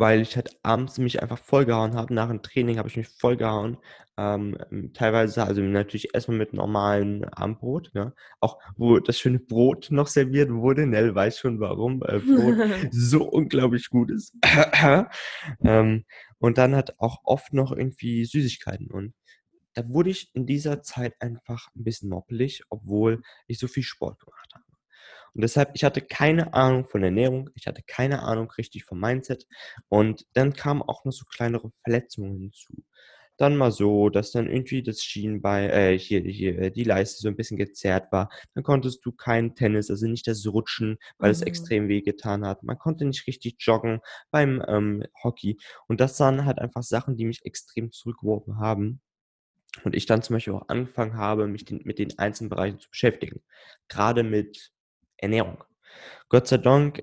weil 0.00 0.22
ich 0.22 0.34
halt 0.34 0.58
abends 0.62 0.96
mich 0.96 1.20
einfach 1.20 1.38
vollgehauen 1.38 1.92
habe. 1.94 2.14
Nach 2.14 2.28
dem 2.28 2.40
Training 2.40 2.78
habe 2.78 2.88
ich 2.88 2.96
mich 2.96 3.08
vollgehauen. 3.08 3.76
Ähm, 4.16 4.56
teilweise, 4.94 5.44
also 5.44 5.60
natürlich 5.60 6.14
erstmal 6.14 6.38
mit 6.38 6.54
normalem 6.54 7.24
Abendbrot, 7.24 7.90
ja. 7.92 8.14
Auch 8.40 8.58
wo 8.78 8.98
das 8.98 9.18
schöne 9.18 9.40
Brot 9.40 9.88
noch 9.90 10.06
serviert 10.06 10.50
wurde. 10.50 10.86
Nell 10.86 11.14
weiß 11.14 11.38
schon 11.38 11.60
warum, 11.60 12.02
äh, 12.02 12.18
Brot 12.18 12.56
so 12.90 13.24
unglaublich 13.24 13.90
gut 13.90 14.10
ist. 14.10 14.32
ähm, 15.62 16.04
und 16.38 16.56
dann 16.56 16.74
hat 16.74 16.98
auch 16.98 17.18
oft 17.24 17.52
noch 17.52 17.70
irgendwie 17.70 18.24
Süßigkeiten. 18.24 18.90
Und 18.90 19.12
da 19.74 19.86
wurde 19.86 20.08
ich 20.08 20.30
in 20.32 20.46
dieser 20.46 20.80
Zeit 20.80 21.12
einfach 21.20 21.68
ein 21.76 21.84
bisschen 21.84 22.08
moppelig, 22.08 22.62
obwohl 22.70 23.20
ich 23.46 23.58
so 23.58 23.68
viel 23.68 23.82
Sport 23.82 24.18
gemacht 24.20 24.50
habe. 24.54 24.64
Und 25.34 25.42
deshalb, 25.42 25.70
ich 25.74 25.84
hatte 25.84 26.00
keine 26.00 26.54
Ahnung 26.54 26.86
von 26.86 27.02
Ernährung, 27.02 27.50
ich 27.54 27.66
hatte 27.66 27.82
keine 27.86 28.22
Ahnung 28.22 28.50
richtig 28.58 28.84
vom 28.84 29.00
Mindset. 29.00 29.46
Und 29.88 30.26
dann 30.34 30.52
kamen 30.52 30.82
auch 30.82 31.04
noch 31.04 31.12
so 31.12 31.24
kleinere 31.24 31.70
Verletzungen 31.82 32.38
hinzu. 32.38 32.84
Dann 33.36 33.56
mal 33.56 33.72
so, 33.72 34.10
dass 34.10 34.32
dann 34.32 34.50
irgendwie 34.50 34.82
das 34.82 35.02
Schienbein, 35.02 35.70
äh, 35.70 35.98
hier, 35.98 36.20
hier, 36.20 36.58
äh, 36.58 36.70
die 36.70 36.84
Leiste 36.84 37.22
so 37.22 37.28
ein 37.28 37.36
bisschen 37.36 37.56
gezerrt 37.56 38.12
war. 38.12 38.28
Dann 38.54 38.62
konntest 38.64 39.04
du 39.06 39.12
kein 39.12 39.54
Tennis, 39.54 39.90
also 39.90 40.06
nicht 40.06 40.26
das 40.26 40.46
Rutschen, 40.46 40.98
weil 41.16 41.30
mhm. 41.30 41.32
es 41.32 41.42
extrem 41.42 41.88
weh 41.88 42.02
getan 42.02 42.44
hat. 42.44 42.62
Man 42.62 42.78
konnte 42.78 43.06
nicht 43.06 43.26
richtig 43.26 43.56
joggen 43.60 44.00
beim 44.30 44.62
ähm, 44.68 45.04
Hockey. 45.24 45.56
Und 45.88 46.02
das 46.02 46.20
waren 46.20 46.44
halt 46.44 46.58
einfach 46.58 46.82
Sachen, 46.82 47.16
die 47.16 47.24
mich 47.24 47.46
extrem 47.46 47.92
zurückgeworfen 47.92 48.58
haben. 48.58 49.00
Und 49.84 49.94
ich 49.94 50.06
dann 50.06 50.22
zum 50.22 50.34
Beispiel 50.34 50.52
auch 50.52 50.68
angefangen 50.68 51.14
habe, 51.14 51.46
mich 51.46 51.64
den, 51.64 51.80
mit 51.84 51.98
den 51.98 52.18
einzelnen 52.18 52.50
Bereichen 52.50 52.78
zu 52.78 52.90
beschäftigen. 52.90 53.40
Gerade 53.88 54.22
mit 54.22 54.70
Ernährung. 55.20 55.62
Gott 56.28 56.48
sei 56.48 56.58
Dank 56.58 57.02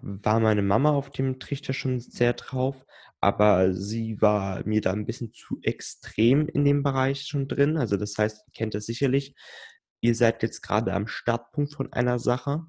war 0.00 0.40
meine 0.40 0.62
Mama 0.62 0.90
auf 0.90 1.10
dem 1.10 1.38
Trichter 1.38 1.72
schon 1.72 2.00
sehr 2.00 2.32
drauf, 2.34 2.84
aber 3.20 3.74
sie 3.74 4.20
war 4.20 4.66
mir 4.66 4.80
da 4.80 4.92
ein 4.92 5.06
bisschen 5.06 5.32
zu 5.32 5.58
extrem 5.62 6.48
in 6.48 6.64
dem 6.64 6.82
Bereich 6.82 7.22
schon 7.22 7.48
drin. 7.48 7.76
Also 7.76 7.96
das 7.96 8.16
heißt, 8.16 8.44
ihr 8.46 8.52
kennt 8.52 8.74
das 8.74 8.86
sicherlich. 8.86 9.34
Ihr 10.00 10.14
seid 10.14 10.42
jetzt 10.42 10.62
gerade 10.62 10.92
am 10.92 11.06
Startpunkt 11.06 11.74
von 11.74 11.92
einer 11.92 12.18
Sache 12.18 12.66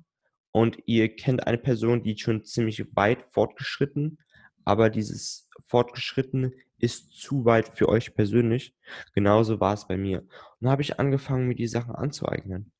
und 0.51 0.77
ihr 0.85 1.15
kennt 1.15 1.47
eine 1.47 1.57
Person, 1.57 2.03
die 2.03 2.17
schon 2.17 2.43
ziemlich 2.43 2.85
weit 2.95 3.25
fortgeschritten, 3.31 4.19
aber 4.65 4.89
dieses 4.89 5.49
Fortgeschrittene 5.67 6.51
ist 6.77 7.13
zu 7.13 7.45
weit 7.45 7.69
für 7.69 7.89
euch 7.89 8.13
persönlich. 8.13 8.75
Genauso 9.13 9.59
war 9.59 9.73
es 9.73 9.87
bei 9.87 9.97
mir. 9.97 10.19
Und 10.19 10.29
dann 10.61 10.71
habe 10.71 10.81
ich 10.81 10.99
angefangen, 10.99 11.47
mir 11.47 11.55
die 11.55 11.67
Sachen 11.67 11.95
anzueignen. 11.95 12.71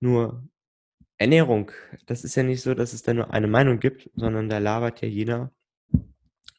Nur 0.00 0.48
Ernährung, 1.22 1.70
das 2.06 2.24
ist 2.24 2.34
ja 2.34 2.42
nicht 2.42 2.60
so, 2.60 2.74
dass 2.74 2.92
es 2.92 3.02
da 3.02 3.14
nur 3.14 3.32
eine 3.32 3.46
Meinung 3.46 3.80
gibt, 3.80 4.10
sondern 4.14 4.48
da 4.48 4.58
labert 4.58 5.00
ja 5.00 5.08
jeder 5.08 5.52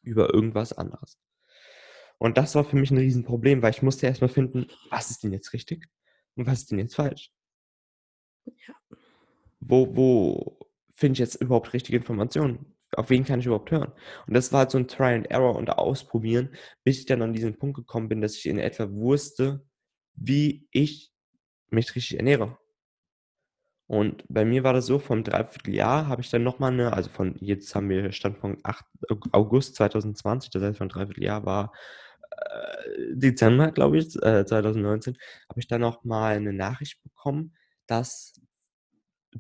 über 0.02 0.34
irgendwas 0.34 0.74
anderes. 0.74 1.20
Und 2.18 2.38
das 2.38 2.56
war 2.56 2.64
für 2.64 2.78
mich 2.78 2.90
ein 2.90 2.98
Riesenproblem, 2.98 3.62
weil 3.62 3.72
ich 3.72 3.82
musste 3.82 4.08
erstmal 4.08 4.30
finden, 4.30 4.68
was 4.90 5.12
ist 5.12 5.24
denn 5.24 5.34
jetzt 5.34 5.54
richtig 5.54 5.88
und 6.36 6.48
was 6.48 6.60
ist 6.60 6.72
denn 6.72 6.80
jetzt 6.80 6.96
falsch? 6.96 7.32
Ja. 8.46 8.74
Wo, 9.60 9.96
wo 9.96 10.70
finde 10.96 11.14
ich 11.14 11.20
jetzt 11.20 11.36
überhaupt 11.36 11.74
richtige 11.74 11.98
Informationen? 11.98 12.74
Auf 12.96 13.10
wen 13.10 13.26
kann 13.26 13.40
ich 13.40 13.46
überhaupt 13.46 13.72
hören? 13.72 13.92
Und 14.28 14.34
das 14.34 14.54
war 14.54 14.60
halt 14.60 14.72
so 14.72 14.78
ein 14.78 14.88
Try 14.88 15.16
and 15.16 15.30
Error 15.32 15.56
und 15.56 15.70
Ausprobieren, 15.70 16.56
bis 16.84 17.00
ich 17.00 17.06
dann 17.06 17.22
an 17.22 17.34
diesen 17.34 17.58
Punkt 17.58 17.76
gekommen 17.76 18.08
bin, 18.08 18.22
dass 18.22 18.36
ich 18.36 18.46
in 18.46 18.60
etwa 18.60 18.90
wusste, 18.92 19.66
wie 20.14 20.68
ich 20.72 21.12
mich 21.70 21.96
richtig 21.96 22.18
ernähre. 22.18 22.58
Und 23.94 24.24
bei 24.28 24.44
mir 24.44 24.64
war 24.64 24.74
das 24.74 24.88
so, 24.88 24.98
vom 24.98 25.24
Dreivierteljahr 25.24 26.08
habe 26.08 26.24
ich 26.24 26.32
dann 26.32 26.42
nochmal 26.42 26.74
eine, 26.74 26.94
also 26.94 27.12
von 27.12 27.36
jetzt 27.40 27.76
haben 27.76 27.90
wir 27.90 28.12
Standpunkt 28.12 28.66
8 28.66 28.84
August 29.32 29.76
2020, 29.76 30.50
das 30.50 30.64
heißt 30.64 30.80
von 30.80 30.90
Dreivierteljahr 30.90 31.46
war 31.46 31.72
äh, 32.32 33.14
Dezember, 33.14 33.72
glaube 33.72 34.00
ich, 34.00 34.16
äh, 34.24 34.48
2019, 34.48 35.16
habe 35.48 35.60
ich 35.60 35.68
dann 35.68 35.82
nochmal 35.82 36.38
eine 36.38 36.54
Nachricht 36.54 37.04
bekommen, 37.04 37.56
dass 37.86 38.34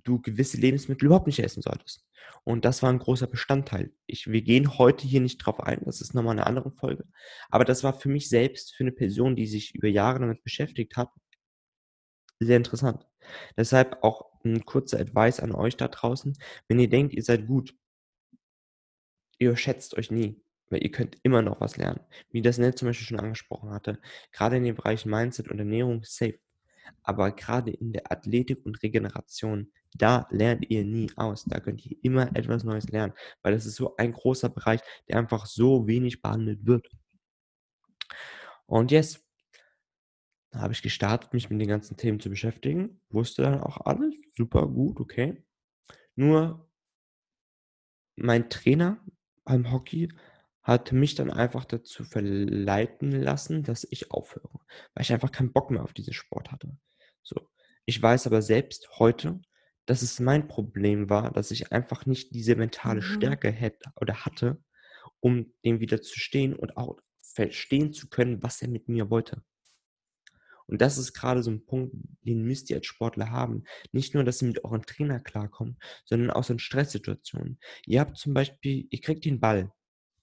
du 0.03 0.21
gewisse 0.21 0.57
Lebensmittel 0.57 1.07
überhaupt 1.07 1.25
nicht 1.25 1.39
essen 1.39 1.63
solltest. 1.63 2.05
Und 2.43 2.63
das 2.63 2.83
war 2.83 2.91
ein 2.91 2.99
großer 2.99 3.25
Bestandteil. 3.25 3.91
Ich, 4.05 4.27
wir 4.27 4.43
gehen 4.43 4.77
heute 4.77 5.07
hier 5.07 5.21
nicht 5.21 5.39
drauf 5.39 5.61
ein, 5.61 5.81
das 5.85 5.99
ist 5.99 6.13
nochmal 6.13 6.33
eine 6.33 6.45
andere 6.45 6.69
Folge. 6.69 7.05
Aber 7.49 7.65
das 7.65 7.83
war 7.83 7.93
für 7.93 8.09
mich 8.09 8.29
selbst, 8.29 8.75
für 8.75 8.83
eine 8.83 8.91
Person, 8.91 9.35
die 9.35 9.47
sich 9.47 9.73
über 9.73 9.87
Jahre 9.87 10.19
damit 10.19 10.43
beschäftigt 10.43 10.95
hat, 10.95 11.09
sehr 12.39 12.57
interessant. 12.57 13.07
Deshalb 13.57 14.03
auch 14.03 14.31
ein 14.43 14.65
kurzer 14.65 14.99
Advice 14.99 15.39
an 15.39 15.53
euch 15.53 15.77
da 15.77 15.87
draußen. 15.87 16.37
Wenn 16.67 16.79
ihr 16.79 16.89
denkt, 16.89 17.13
ihr 17.13 17.23
seid 17.23 17.47
gut, 17.47 17.75
ihr 19.39 19.55
schätzt 19.55 19.97
euch 19.97 20.11
nie, 20.11 20.41
weil 20.69 20.83
ihr 20.83 20.91
könnt 20.91 21.17
immer 21.23 21.41
noch 21.41 21.61
was 21.61 21.77
lernen. 21.77 22.01
Wie 22.31 22.41
das 22.41 22.57
Nell 22.57 22.75
zum 22.75 22.87
Beispiel 22.87 23.07
schon 23.07 23.19
angesprochen 23.19 23.71
hatte. 23.71 23.99
Gerade 24.31 24.57
in 24.57 24.63
den 24.63 24.75
Bereichen 24.75 25.09
Mindset 25.09 25.49
und 25.49 25.59
Ernährung 25.59 26.03
safe. 26.03 26.39
Aber 27.03 27.31
gerade 27.31 27.71
in 27.71 27.93
der 27.93 28.11
Athletik 28.11 28.65
und 28.65 28.81
Regeneration, 28.83 29.71
da 29.93 30.27
lernt 30.31 30.69
ihr 30.69 30.83
nie 30.83 31.11
aus. 31.15 31.45
Da 31.45 31.59
könnt 31.59 31.85
ihr 31.85 31.97
immer 32.01 32.35
etwas 32.35 32.63
Neues 32.63 32.89
lernen, 32.89 33.13
weil 33.41 33.53
das 33.53 33.65
ist 33.65 33.75
so 33.75 33.95
ein 33.97 34.11
großer 34.13 34.49
Bereich, 34.49 34.81
der 35.07 35.17
einfach 35.17 35.45
so 35.45 35.87
wenig 35.87 36.21
behandelt 36.21 36.65
wird. 36.65 36.89
Und 38.65 38.91
jetzt 38.91 39.22
da 40.53 40.59
habe 40.61 40.73
ich 40.73 40.83
gestartet, 40.83 41.33
mich 41.33 41.49
mit 41.49 41.59
den 41.59 41.67
ganzen 41.67 41.97
Themen 41.97 42.19
zu 42.19 42.29
beschäftigen. 42.29 43.01
Wusste 43.09 43.41
dann 43.41 43.59
auch 43.61 43.77
alles. 43.85 44.15
Super 44.37 44.67
gut, 44.67 44.99
okay. 44.99 45.43
Nur 46.15 46.69
mein 48.15 48.49
Trainer 48.51 49.03
beim 49.45 49.71
Hockey 49.71 50.09
hat 50.61 50.91
mich 50.91 51.15
dann 51.15 51.31
einfach 51.31 51.65
dazu 51.65 52.03
verleiten 52.03 53.11
lassen, 53.11 53.63
dass 53.63 53.87
ich 53.89 54.11
aufhöre, 54.11 54.59
weil 54.93 55.01
ich 55.01 55.11
einfach 55.11 55.31
keinen 55.31 55.51
Bock 55.51 55.71
mehr 55.71 55.83
auf 55.83 55.93
diesen 55.93 56.13
Sport 56.13 56.51
hatte. 56.51 56.77
So. 57.23 57.49
Ich 57.85 57.99
weiß 58.01 58.27
aber 58.27 58.43
selbst 58.43 58.87
heute, 58.99 59.41
dass 59.87 60.03
es 60.03 60.19
mein 60.19 60.47
Problem 60.47 61.09
war, 61.09 61.31
dass 61.31 61.49
ich 61.49 61.71
einfach 61.71 62.05
nicht 62.05 62.33
diese 62.35 62.55
mentale 62.55 63.01
Mhm. 63.01 63.05
Stärke 63.05 63.49
hätte 63.51 63.91
oder 63.99 64.23
hatte, 64.23 64.63
um 65.19 65.51
dem 65.65 65.79
wieder 65.79 66.01
zu 66.03 66.19
stehen 66.19 66.55
und 66.55 66.77
auch 66.77 66.99
verstehen 67.23 67.91
zu 67.91 68.07
können, 68.07 68.43
was 68.43 68.61
er 68.61 68.69
mit 68.69 68.87
mir 68.87 69.09
wollte. 69.09 69.43
Und 70.67 70.81
das 70.81 70.97
ist 70.97 71.13
gerade 71.13 71.43
so 71.43 71.51
ein 71.51 71.65
Punkt, 71.65 71.95
den 72.25 72.43
müsst 72.43 72.69
ihr 72.69 72.77
als 72.77 72.85
Sportler 72.85 73.31
haben. 73.31 73.63
Nicht 73.91 74.13
nur, 74.13 74.23
dass 74.23 74.41
ihr 74.41 74.47
mit 74.47 74.63
euren 74.63 74.83
Trainer 74.83 75.19
klarkommt, 75.19 75.77
sondern 76.05 76.31
auch 76.31 76.43
so 76.43 76.53
in 76.53 76.59
Stresssituationen. 76.59 77.59
Ihr 77.85 77.99
habt 77.99 78.17
zum 78.17 78.33
Beispiel, 78.33 78.87
ihr 78.89 79.01
kriegt 79.01 79.25
den 79.25 79.39
Ball, 79.39 79.71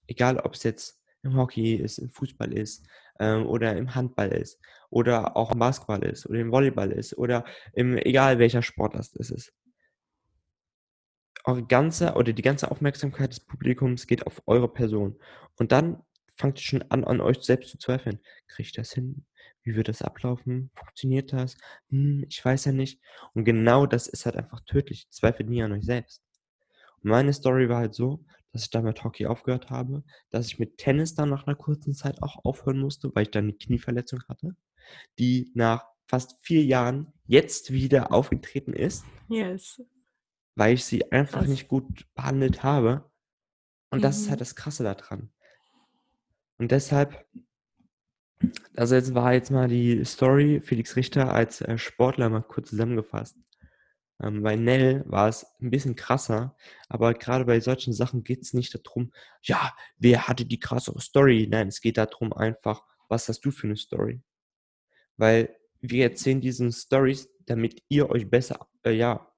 egal 0.07 0.37
ob 0.37 0.55
es 0.55 0.63
jetzt 0.63 1.01
im 1.23 1.35
Hockey 1.35 1.75
ist, 1.75 1.99
im 1.99 2.09
Fußball 2.09 2.53
ist 2.53 2.85
ähm, 3.19 3.45
oder 3.45 3.75
im 3.77 3.93
Handball 3.93 4.29
ist 4.29 4.59
oder 4.89 5.37
auch 5.37 5.51
im 5.51 5.59
Basketball 5.59 6.03
ist 6.03 6.27
oder 6.27 6.39
im 6.39 6.51
Volleyball 6.51 6.91
ist 6.91 7.17
oder 7.17 7.45
im 7.73 7.97
egal 7.97 8.39
welcher 8.39 8.61
Sportart 8.61 9.09
es 9.15 9.29
ist. 9.29 9.53
Eure 11.43 11.65
ganze 11.65 12.13
oder 12.13 12.33
die 12.33 12.41
ganze 12.41 12.69
Aufmerksamkeit 12.69 13.31
des 13.31 13.39
Publikums 13.39 14.05
geht 14.05 14.27
auf 14.27 14.43
eure 14.45 14.71
Person. 14.71 15.19
Und 15.55 15.71
dann 15.71 16.03
fangt 16.35 16.59
ihr 16.59 16.63
schon 16.63 16.83
an, 16.89 17.03
an 17.03 17.21
euch 17.21 17.39
selbst 17.41 17.69
zu 17.69 17.77
zweifeln. 17.77 18.19
Kriege 18.47 18.67
ich 18.67 18.73
das 18.73 18.91
hin? 18.91 19.25
Wie 19.63 19.75
wird 19.75 19.87
das 19.89 20.01
ablaufen? 20.01 20.71
Funktioniert 20.75 21.33
das? 21.33 21.57
Hm, 21.89 22.25
ich 22.27 22.43
weiß 22.43 22.65
ja 22.65 22.71
nicht. 22.71 22.99
Und 23.33 23.45
genau 23.45 23.85
das 23.85 24.07
ist 24.07 24.25
halt 24.25 24.35
einfach 24.35 24.61
tödlich. 24.61 25.07
Zweifelt 25.09 25.49
nie 25.49 25.61
an 25.63 25.71
euch 25.71 25.85
selbst. 25.85 26.23
Und 27.03 27.09
meine 27.11 27.33
Story 27.33 27.69
war 27.69 27.77
halt 27.77 27.93
so, 27.93 28.23
dass 28.51 28.63
ich 28.63 28.69
dann 28.69 28.83
mit 28.83 29.03
Hockey 29.03 29.25
aufgehört 29.27 29.69
habe, 29.69 30.03
dass 30.29 30.47
ich 30.47 30.59
mit 30.59 30.77
Tennis 30.77 31.13
dann 31.15 31.29
nach 31.29 31.47
einer 31.47 31.55
kurzen 31.55 31.93
Zeit 31.93 32.21
auch 32.21 32.43
aufhören 32.43 32.79
musste, 32.79 33.11
weil 33.15 33.23
ich 33.23 33.31
dann 33.31 33.45
eine 33.45 33.53
Knieverletzung 33.53 34.21
hatte, 34.27 34.55
die 35.19 35.51
nach 35.53 35.85
fast 36.07 36.35
vier 36.41 36.63
Jahren 36.65 37.13
jetzt 37.25 37.71
wieder 37.71 38.11
aufgetreten 38.11 38.73
ist, 38.73 39.05
Yes. 39.29 39.81
weil 40.55 40.73
ich 40.73 40.83
sie 40.83 41.09
einfach 41.11 41.39
Krass. 41.41 41.49
nicht 41.49 41.67
gut 41.69 42.05
behandelt 42.13 42.63
habe. 42.63 43.09
Und 43.89 44.03
das 44.03 44.17
ist 44.19 44.29
halt 44.29 44.39
Mhm. 44.39 44.41
das 44.41 44.55
Krasse 44.55 44.83
daran. 44.83 45.31
Und 46.57 46.71
deshalb, 46.71 47.25
also 48.75 48.95
jetzt 48.95 49.13
war 49.13 49.33
jetzt 49.33 49.51
mal 49.51 49.67
die 49.67 50.03
Story 50.05 50.61
Felix 50.61 50.95
Richter 50.95 51.33
als 51.33 51.61
äh, 51.61 51.77
Sportler 51.77 52.29
mal 52.29 52.41
kurz 52.41 52.69
zusammengefasst. 52.69 53.37
Ähm, 54.21 54.43
bei 54.43 54.55
Nell 54.55 55.03
war 55.07 55.27
es 55.27 55.45
ein 55.59 55.71
bisschen 55.71 55.95
krasser, 55.95 56.55
aber 56.87 57.13
gerade 57.13 57.45
bei 57.45 57.59
solchen 57.59 57.93
Sachen 57.93 58.23
geht 58.23 58.41
es 58.41 58.53
nicht 58.53 58.75
darum, 58.75 59.11
ja, 59.41 59.73
wer 59.97 60.27
hatte 60.27 60.45
die 60.45 60.59
krassere 60.59 61.01
Story? 61.01 61.47
Nein, 61.49 61.67
es 61.67 61.81
geht 61.81 61.97
darum 61.97 62.33
einfach, 62.33 62.83
was 63.09 63.27
hast 63.27 63.41
du 63.41 63.51
für 63.51 63.67
eine 63.67 63.77
Story? 63.77 64.21
Weil 65.17 65.55
wir 65.81 66.03
erzählen 66.03 66.41
diesen 66.41 66.71
Stories, 66.71 67.29
damit 67.45 67.81
ihr 67.89 68.09
euch 68.09 68.29
besser, 68.29 68.67
äh, 68.83 68.91
ja, 68.91 69.30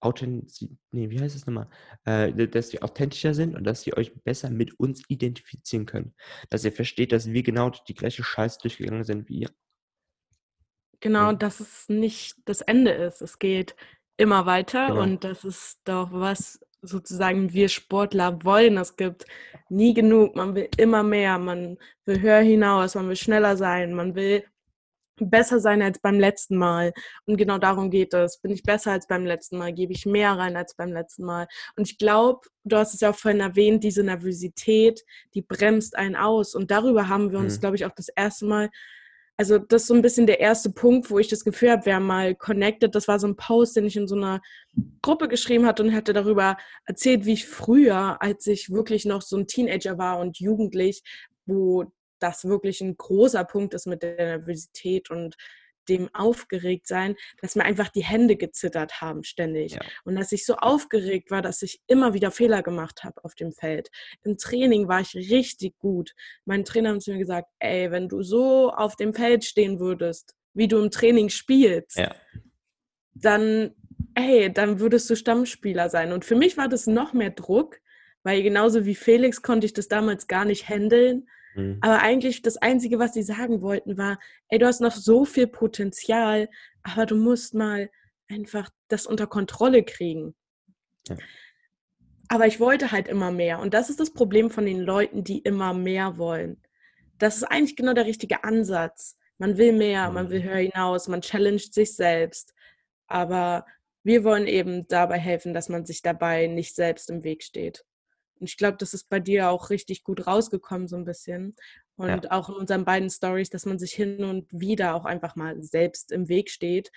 authentisch, 0.00 0.66
nee, 0.92 1.10
wie 1.10 1.20
heißt 1.20 1.36
es 1.36 1.46
nochmal? 1.46 1.68
Äh, 2.04 2.48
dass 2.48 2.72
wir 2.72 2.82
authentischer 2.82 3.34
sind 3.34 3.54
und 3.54 3.64
dass 3.64 3.86
ihr 3.86 3.96
euch 3.96 4.14
besser 4.22 4.50
mit 4.50 4.78
uns 4.80 5.02
identifizieren 5.08 5.86
könnt. 5.86 6.14
Dass 6.48 6.64
ihr 6.64 6.72
versteht, 6.72 7.12
dass 7.12 7.30
wir 7.32 7.42
genau 7.42 7.70
die 7.70 7.94
gleiche 7.94 8.24
Scheiße 8.24 8.58
durchgegangen 8.62 9.04
sind 9.04 9.28
wie 9.28 9.40
ihr. 9.40 9.50
Genau, 11.00 11.30
Ja. 11.30 11.32
dass 11.32 11.60
es 11.60 11.88
nicht 11.88 12.36
das 12.44 12.60
Ende 12.60 12.90
ist. 12.92 13.22
Es 13.22 13.38
geht 13.38 13.74
immer 14.16 14.44
weiter 14.46 14.88
Genau. 14.88 15.02
und 15.02 15.24
das 15.24 15.44
ist 15.44 15.80
doch 15.84 16.12
was 16.12 16.60
sozusagen 16.82 17.52
wir 17.52 17.68
Sportler 17.68 18.42
wollen. 18.44 18.78
Es 18.78 18.96
gibt 18.96 19.26
nie 19.68 19.92
genug, 19.94 20.34
man 20.36 20.54
will 20.54 20.68
immer 20.78 21.02
mehr, 21.02 21.38
man 21.38 21.76
will 22.06 22.20
höher 22.22 22.40
hinaus, 22.40 22.94
man 22.94 23.08
will 23.08 23.16
schneller 23.16 23.56
sein, 23.56 23.92
man 23.94 24.14
will 24.14 24.44
besser 25.28 25.60
sein 25.60 25.82
als 25.82 25.98
beim 25.98 26.18
letzten 26.18 26.56
Mal. 26.56 26.92
Und 27.26 27.36
genau 27.36 27.58
darum 27.58 27.90
geht 27.90 28.14
es. 28.14 28.38
Bin 28.38 28.50
ich 28.52 28.62
besser 28.62 28.92
als 28.92 29.06
beim 29.06 29.26
letzten 29.26 29.58
Mal? 29.58 29.72
Gebe 29.72 29.92
ich 29.92 30.06
mehr 30.06 30.32
rein 30.32 30.56
als 30.56 30.74
beim 30.74 30.92
letzten 30.92 31.24
Mal? 31.24 31.46
Und 31.76 31.88
ich 31.88 31.98
glaube, 31.98 32.40
du 32.64 32.76
hast 32.76 32.94
es 32.94 33.00
ja 33.00 33.10
auch 33.10 33.16
vorhin 33.16 33.40
erwähnt, 33.40 33.84
diese 33.84 34.02
Nervosität, 34.02 35.04
die 35.34 35.42
bremst 35.42 35.96
einen 35.96 36.16
aus. 36.16 36.54
Und 36.54 36.70
darüber 36.70 37.08
haben 37.08 37.32
wir 37.32 37.38
uns, 37.38 37.56
Mhm. 37.56 37.60
glaube 37.60 37.76
ich, 37.76 37.84
auch 37.84 37.94
das 37.94 38.08
erste 38.08 38.46
Mal 38.46 38.70
also 39.40 39.56
das 39.56 39.82
ist 39.82 39.88
so 39.88 39.94
ein 39.94 40.02
bisschen 40.02 40.26
der 40.26 40.38
erste 40.38 40.68
Punkt, 40.68 41.10
wo 41.10 41.18
ich 41.18 41.28
das 41.28 41.44
Gefühl 41.44 41.70
habe, 41.70 41.86
wir 41.86 41.94
haben 41.94 42.04
mal 42.04 42.34
connected. 42.34 42.94
Das 42.94 43.08
war 43.08 43.18
so 43.18 43.26
ein 43.26 43.36
Post, 43.36 43.74
den 43.74 43.86
ich 43.86 43.96
in 43.96 44.06
so 44.06 44.14
einer 44.14 44.42
Gruppe 45.00 45.28
geschrieben 45.28 45.64
hatte 45.64 45.82
und 45.82 45.94
hatte 45.94 46.12
darüber 46.12 46.58
erzählt, 46.84 47.24
wie 47.24 47.32
ich 47.32 47.46
früher, 47.46 48.20
als 48.20 48.46
ich 48.46 48.68
wirklich 48.68 49.06
noch 49.06 49.22
so 49.22 49.38
ein 49.38 49.46
Teenager 49.46 49.96
war 49.96 50.18
und 50.18 50.38
jugendlich, 50.38 51.02
wo 51.46 51.90
das 52.22 52.44
wirklich 52.44 52.80
ein 52.80 52.96
großer 52.96 53.44
Punkt 53.44 53.74
ist 53.74 53.86
mit 53.86 54.02
der 54.02 54.16
Nervosität 54.16 55.10
und 55.10 55.36
dem 55.88 56.08
Aufgeregtsein, 56.14 57.16
dass 57.40 57.56
mir 57.56 57.64
einfach 57.64 57.88
die 57.88 58.04
Hände 58.04 58.36
gezittert 58.36 59.00
haben 59.00 59.24
ständig. 59.24 59.72
Ja. 59.72 59.80
Und 60.04 60.14
dass 60.16 60.30
ich 60.30 60.46
so 60.46 60.54
aufgeregt 60.56 61.30
war, 61.30 61.42
dass 61.42 61.62
ich 61.62 61.80
immer 61.86 62.14
wieder 62.14 62.30
Fehler 62.30 62.62
gemacht 62.62 63.02
habe 63.02 63.24
auf 63.24 63.34
dem 63.34 63.52
Feld. 63.52 63.90
Im 64.22 64.36
Training 64.36 64.88
war 64.88 65.00
ich 65.00 65.14
richtig 65.14 65.78
gut. 65.78 66.14
Mein 66.44 66.64
Trainer 66.64 66.94
hat 66.94 67.02
zu 67.02 67.12
mir 67.12 67.18
gesagt, 67.18 67.48
ey, 67.58 67.90
wenn 67.90 68.08
du 68.08 68.22
so 68.22 68.70
auf 68.70 68.94
dem 68.96 69.14
Feld 69.14 69.44
stehen 69.44 69.80
würdest, 69.80 70.36
wie 70.54 70.68
du 70.68 70.78
im 70.78 70.90
Training 70.90 71.28
spielst, 71.28 71.96
Ja. 71.96 72.14
dann, 73.14 73.74
ey, 74.14 74.52
dann 74.52 74.80
würdest 74.80 75.08
du 75.10 75.16
Stammspieler 75.16 75.90
sein. 75.90 76.12
Und 76.12 76.24
für 76.24 76.36
mich 76.36 76.56
war 76.56 76.68
das 76.68 76.86
noch 76.86 77.12
mehr 77.12 77.30
Druck, 77.30 77.80
weil 78.22 78.42
genauso 78.42 78.84
wie 78.84 78.94
Felix 78.94 79.42
konnte 79.42 79.66
ich 79.66 79.72
das 79.72 79.88
damals 79.88 80.26
gar 80.26 80.44
nicht 80.44 80.68
handeln. 80.68 81.28
Mhm. 81.54 81.78
Aber 81.80 82.00
eigentlich 82.00 82.42
das 82.42 82.56
Einzige, 82.56 82.98
was 82.98 83.12
sie 83.14 83.22
sagen 83.22 83.62
wollten, 83.62 83.98
war, 83.98 84.18
ey, 84.48 84.58
du 84.58 84.66
hast 84.66 84.80
noch 84.80 84.92
so 84.92 85.24
viel 85.24 85.46
Potenzial, 85.46 86.48
aber 86.82 87.06
du 87.06 87.16
musst 87.16 87.54
mal 87.54 87.90
einfach 88.28 88.70
das 88.88 89.06
unter 89.06 89.26
Kontrolle 89.26 89.82
kriegen. 89.82 90.34
Ja. 91.08 91.16
Aber 92.28 92.46
ich 92.46 92.60
wollte 92.60 92.92
halt 92.92 93.08
immer 93.08 93.32
mehr. 93.32 93.58
Und 93.58 93.74
das 93.74 93.90
ist 93.90 93.98
das 93.98 94.12
Problem 94.12 94.50
von 94.50 94.64
den 94.64 94.80
Leuten, 94.80 95.24
die 95.24 95.38
immer 95.40 95.74
mehr 95.74 96.16
wollen. 96.16 96.62
Das 97.18 97.36
ist 97.36 97.44
eigentlich 97.44 97.76
genau 97.76 97.92
der 97.92 98.06
richtige 98.06 98.44
Ansatz. 98.44 99.18
Man 99.38 99.58
will 99.58 99.72
mehr, 99.72 100.10
man 100.10 100.30
will 100.30 100.40
Mhm. 100.40 100.44
höher 100.44 100.56
hinaus, 100.58 101.08
man 101.08 101.22
challenged 101.22 101.74
sich 101.74 101.96
selbst. 101.96 102.54
Aber 103.08 103.66
wir 104.04 104.22
wollen 104.22 104.46
eben 104.46 104.86
dabei 104.86 105.18
helfen, 105.18 105.52
dass 105.52 105.68
man 105.68 105.84
sich 105.84 106.02
dabei 106.02 106.46
nicht 106.46 106.74
selbst 106.76 107.10
im 107.10 107.24
Weg 107.24 107.42
steht. 107.42 107.84
Und 108.40 108.48
ich 108.48 108.56
glaube, 108.56 108.78
das 108.78 108.94
ist 108.94 109.08
bei 109.08 109.20
dir 109.20 109.50
auch 109.50 109.70
richtig 109.70 110.02
gut 110.02 110.26
rausgekommen, 110.26 110.88
so 110.88 110.96
ein 110.96 111.04
bisschen. 111.04 111.54
Und 111.96 112.24
ja. 112.24 112.30
auch 112.30 112.48
in 112.48 112.56
unseren 112.56 112.84
beiden 112.84 113.10
Stories, 113.10 113.50
dass 113.50 113.66
man 113.66 113.78
sich 113.78 113.92
hin 113.92 114.24
und 114.24 114.46
wieder 114.50 114.94
auch 114.94 115.04
einfach 115.04 115.36
mal 115.36 115.62
selbst 115.62 116.12
im 116.12 116.28
Weg 116.28 116.50
steht. 116.50 116.90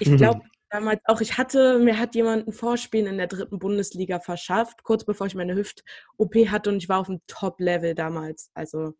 Ich 0.00 0.08
glaube 0.16 0.42
damals 0.70 1.00
auch, 1.04 1.20
ich 1.20 1.38
hatte, 1.38 1.78
mir 1.78 1.98
hat 1.98 2.14
jemand 2.14 2.48
ein 2.48 2.52
Vorspielen 2.52 3.06
in 3.06 3.18
der 3.18 3.26
dritten 3.26 3.58
Bundesliga 3.58 4.20
verschafft, 4.20 4.82
kurz 4.82 5.04
bevor 5.04 5.26
ich 5.26 5.34
meine 5.34 5.54
Hüft-OP 5.54 6.34
hatte 6.48 6.70
und 6.70 6.78
ich 6.78 6.88
war 6.88 7.00
auf 7.00 7.08
dem 7.08 7.20
Top-Level 7.26 7.94
damals. 7.94 8.50
Also 8.54 8.94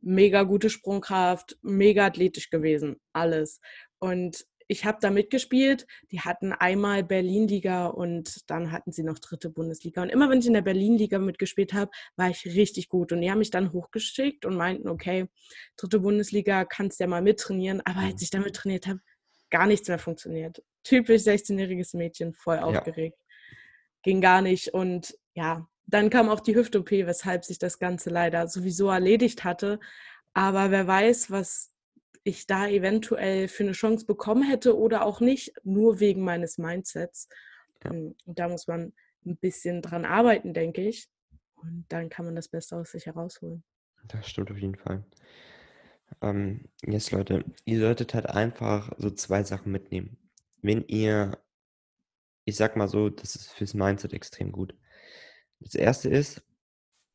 mega 0.00 0.42
gute 0.42 0.70
Sprungkraft, 0.70 1.58
mega 1.62 2.06
athletisch 2.06 2.50
gewesen, 2.50 3.00
alles. 3.12 3.60
Und 3.98 4.44
ich 4.68 4.84
habe 4.84 4.98
da 5.00 5.10
mitgespielt. 5.10 5.86
Die 6.10 6.20
hatten 6.20 6.52
einmal 6.52 7.04
Berlin-Liga 7.04 7.86
und 7.86 8.50
dann 8.50 8.72
hatten 8.72 8.92
sie 8.92 9.02
noch 9.02 9.18
dritte 9.18 9.50
Bundesliga. 9.50 10.02
Und 10.02 10.08
immer 10.08 10.30
wenn 10.30 10.40
ich 10.40 10.46
in 10.46 10.54
der 10.54 10.62
Berlin-Liga 10.62 11.18
mitgespielt 11.18 11.72
habe, 11.72 11.90
war 12.16 12.30
ich 12.30 12.44
richtig 12.46 12.88
gut. 12.88 13.12
Und 13.12 13.20
die 13.20 13.30
haben 13.30 13.38
mich 13.38 13.50
dann 13.50 13.72
hochgeschickt 13.72 14.44
und 14.44 14.56
meinten, 14.56 14.88
okay, 14.88 15.28
dritte 15.76 16.00
Bundesliga 16.00 16.64
kannst 16.64 17.00
ja 17.00 17.06
mal 17.06 17.22
mittrainieren. 17.22 17.80
Aber 17.82 18.00
als 18.00 18.14
mhm. 18.14 18.22
ich 18.22 18.30
damit 18.30 18.56
trainiert 18.56 18.86
habe, 18.86 19.00
gar 19.50 19.66
nichts 19.66 19.88
mehr 19.88 19.98
funktioniert. 19.98 20.62
Typisch 20.82 21.22
16-jähriges 21.22 21.96
Mädchen, 21.96 22.34
voll 22.34 22.58
aufgeregt. 22.58 23.18
Ja. 23.18 23.56
Ging 24.02 24.20
gar 24.20 24.42
nicht. 24.42 24.74
Und 24.74 25.16
ja, 25.34 25.68
dann 25.86 26.10
kam 26.10 26.28
auch 26.28 26.40
die 26.40 26.54
Hüft-OP, 26.54 26.90
weshalb 26.90 27.44
sich 27.44 27.58
das 27.58 27.78
Ganze 27.78 28.10
leider 28.10 28.48
sowieso 28.48 28.88
erledigt 28.88 29.44
hatte. 29.44 29.78
Aber 30.34 30.70
wer 30.70 30.86
weiß, 30.86 31.30
was 31.30 31.71
ich 32.24 32.46
da 32.46 32.68
eventuell 32.68 33.48
für 33.48 33.64
eine 33.64 33.72
Chance 33.72 34.06
bekommen 34.06 34.42
hätte 34.42 34.78
oder 34.78 35.04
auch 35.04 35.20
nicht, 35.20 35.54
nur 35.64 36.00
wegen 36.00 36.22
meines 36.22 36.58
Mindsets. 36.58 37.28
Ja. 37.84 37.90
Ähm, 37.90 38.14
und 38.24 38.38
da 38.38 38.48
muss 38.48 38.66
man 38.66 38.92
ein 39.24 39.36
bisschen 39.36 39.82
dran 39.82 40.04
arbeiten, 40.04 40.54
denke 40.54 40.86
ich. 40.86 41.08
Und 41.56 41.86
dann 41.88 42.08
kann 42.08 42.24
man 42.24 42.34
das 42.34 42.48
Beste 42.48 42.76
aus 42.76 42.90
sich 42.90 43.06
herausholen. 43.06 43.64
Das 44.08 44.28
stimmt 44.28 44.50
auf 44.50 44.58
jeden 44.58 44.74
Fall. 44.74 45.04
Ähm, 46.20 46.68
jetzt, 46.84 47.10
Leute, 47.12 47.44
ihr 47.64 47.80
solltet 47.80 48.14
halt 48.14 48.26
einfach 48.26 48.92
so 48.98 49.10
zwei 49.10 49.42
Sachen 49.44 49.72
mitnehmen. 49.72 50.18
Wenn 50.60 50.84
ihr, 50.86 51.38
ich 52.44 52.56
sag 52.56 52.76
mal 52.76 52.88
so, 52.88 53.08
das 53.10 53.36
ist 53.36 53.50
fürs 53.52 53.74
Mindset 53.74 54.12
extrem 54.12 54.52
gut. 54.52 54.76
Das 55.60 55.74
erste 55.74 56.08
ist, 56.08 56.42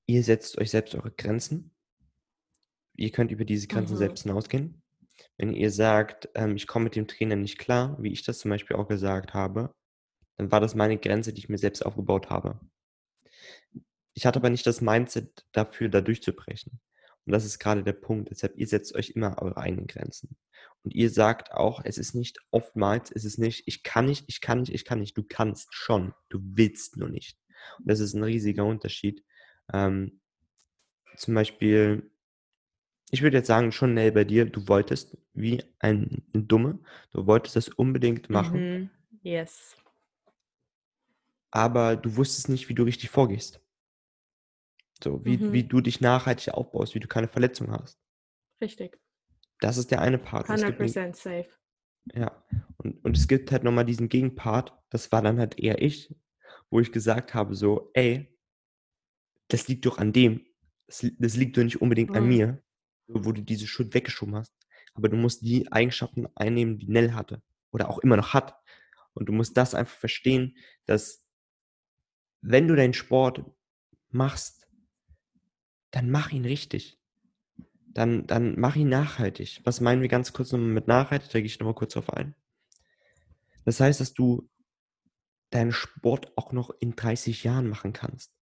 ihr 0.06 0.24
setzt 0.24 0.58
euch 0.58 0.72
selbst 0.72 0.96
eure 0.96 1.12
Grenzen. 1.12 1.72
Ihr 2.96 3.12
könnt 3.12 3.32
über 3.32 3.46
diese 3.46 3.68
Grenzen 3.68 3.94
mhm. 3.94 4.00
selbst 4.00 4.24
hinausgehen. 4.24 4.82
Wenn 5.38 5.53
ihr 5.53 5.71
sagt, 5.71 6.29
ähm, 6.36 6.55
ich 6.55 6.67
komme 6.67 6.86
mit 6.86 6.95
dem 6.95 7.07
Trainer 7.07 7.36
nicht 7.36 7.57
klar, 7.57 7.97
wie 8.00 8.12
ich 8.12 8.24
das 8.24 8.39
zum 8.39 8.50
Beispiel 8.50 8.75
auch 8.75 8.88
gesagt 8.88 9.33
habe, 9.33 9.71
dann 10.38 10.51
war 10.51 10.62
das 10.62 10.75
meine 10.75 10.97
Grenze, 10.97 11.33
die 11.33 11.39
ich 11.39 11.50
mir 11.50 11.57
selbst 11.57 11.86
aufgebaut 11.86 12.29
habe. 12.29 12.59
Ich 14.13 14.25
hatte 14.25 14.39
aber 14.39 14.50
nicht 14.50 14.65
das 14.65 14.81
Mindset 14.81 15.45
dafür, 15.51 15.89
da 15.89 16.01
durchzubrechen. 16.01 16.79
Und 17.25 17.33
das 17.33 17.45
ist 17.45 17.59
gerade 17.59 17.83
der 17.83 17.93
Punkt. 17.93 18.31
Deshalb, 18.31 18.57
ihr 18.57 18.67
setzt 18.67 18.95
euch 18.95 19.09
immer 19.12 19.41
eure 19.41 19.57
eigenen 19.57 19.86
Grenzen. 19.88 20.38
Und 20.83 20.95
ihr 20.95 21.09
sagt 21.09 21.51
auch, 21.51 21.81
es 21.83 21.97
ist 21.97 22.15
nicht 22.15 22.39
oftmals, 22.51 23.12
es 23.12 23.25
ist 23.25 23.38
nicht, 23.38 23.63
ich 23.67 23.83
kann 23.83 24.05
nicht, 24.05 24.24
ich 24.27 24.39
kann 24.39 24.62
nicht, 24.62 24.74
ich 24.74 24.86
kann 24.86 25.00
nicht. 25.00 25.17
Du 25.17 25.24
kannst 25.24 25.67
schon, 25.74 26.13
du 26.29 26.39
willst 26.41 26.97
nur 26.97 27.09
nicht. 27.09 27.38
Und 27.79 27.89
das 27.89 28.00
ist 28.00 28.13
ein 28.13 28.24
riesiger 28.24 28.63
Unterschied. 28.63 29.25
Ähm, 29.74 30.21
zum 31.17 31.33
Beispiel, 31.33 32.09
ich 33.10 33.22
würde 33.22 33.38
jetzt 33.38 33.48
sagen, 33.48 33.72
schon 33.72 33.92
schnell 33.92 34.12
bei 34.12 34.24
dir, 34.24 34.46
du 34.46 34.68
wolltest 34.68 35.18
wie 35.34 35.64
ein, 35.80 36.24
Dumme, 36.34 36.80
du 37.12 37.26
wolltest 37.26 37.56
das 37.56 37.70
unbedingt 37.70 38.30
machen. 38.30 38.60
Mhm. 38.60 38.90
Yes. 39.22 39.76
Aber 41.52 41.96
du 41.96 42.18
wusstest 42.18 42.50
nicht, 42.50 42.68
wie 42.70 42.76
du 42.76 42.84
richtig 42.84 43.10
vorgehst. 43.10 43.62
So, 45.04 45.24
wie, 45.24 45.38
mhm. 45.38 45.54
wie 45.54 45.64
du 45.64 45.80
dich 45.80 46.02
nachhaltig 46.02 46.54
aufbaust, 46.54 46.96
wie 46.96 47.00
du 47.00 47.08
keine 47.08 47.28
Verletzung 47.28 47.72
hast. 47.72 48.00
Richtig. 48.62 49.00
Das 49.60 49.78
ist 49.78 49.91
der 49.91 50.02
eine 50.02 50.17
Part. 50.17 50.50
100% 50.50 51.00
einen, 51.00 51.13
safe. 51.13 51.48
Ja, 52.13 52.43
und, 52.78 53.04
und 53.04 53.17
es 53.17 53.28
gibt 53.28 53.52
halt 53.52 53.63
nochmal 53.63 53.86
diesen 53.86 54.10
Gegenpart, 54.10 54.74
das 54.89 55.12
war 55.12 55.22
dann 55.22 55.39
halt 55.39 55.60
eher 55.60 55.82
ich, 55.82 56.15
wo 56.70 56.80
ich 56.80 56.91
gesagt 56.91 57.34
habe 57.34 57.56
so, 57.56 57.91
ey, 57.93 58.38
das 59.50 59.67
liegt 59.67 59.86
doch 59.86 59.98
an 59.98 60.13
dem, 60.13 60.46
das, 60.88 61.06
das 61.17 61.36
liegt 61.36 61.58
doch 61.58 61.63
nicht 61.63 61.82
unbedingt 61.82 62.12
mhm. 62.12 62.15
an 62.15 62.28
mir, 62.28 62.63
wo 63.08 63.32
du 63.32 63.41
diese 63.41 63.67
Schuld 63.67 63.93
weggeschoben 63.93 64.36
hast. 64.36 64.54
Aber 64.93 65.10
du 65.10 65.17
musst 65.17 65.41
die 65.41 65.72
Eigenschaften 65.72 66.28
einnehmen, 66.36 66.78
die 66.78 66.88
Nell 66.88 67.13
hatte 67.13 67.41
oder 67.72 67.89
auch 67.89 68.00
immer 68.00 68.17
noch 68.17 68.34
hat. 68.34 68.56
Und 69.13 69.28
du 69.28 69.34
musst 69.34 69.58
das 69.58 69.76
einfach 69.76 69.98
verstehen, 69.98 70.58
dass 70.86 71.26
wenn 72.41 72.67
du 72.67 72.76
deinen 72.76 72.93
Sport 72.93 73.43
machst, 74.10 74.67
dann 75.91 76.10
mach 76.10 76.32
ihn 76.32 76.46
richtig. 76.46 77.00
Dann, 77.88 78.28
dann 78.28 78.60
mach 78.60 78.76
ihn 78.76 78.89
nachhaltig. 78.89 79.62
Was 79.63 79.82
meinen 79.82 80.02
wir 80.02 80.08
ganz 80.08 80.34
kurz 80.34 80.52
nochmal 80.52 80.70
mit 80.70 80.88
nachhaltig? 80.88 81.32
Da 81.32 81.39
gehe 81.39 81.48
ich 81.48 81.60
nochmal 81.60 81.74
kurz 81.74 81.93
drauf 81.93 82.12
ein. 82.13 82.36
Das 83.65 83.80
heißt, 83.80 84.00
dass 84.00 84.13
du 84.13 84.50
deinen 85.50 85.72
Sport 85.72 86.38
auch 86.38 86.52
noch 86.52 86.70
in 86.80 86.96
30 86.96 87.43
Jahren 87.43 87.67
machen 87.67 87.93
kannst. 87.93 88.34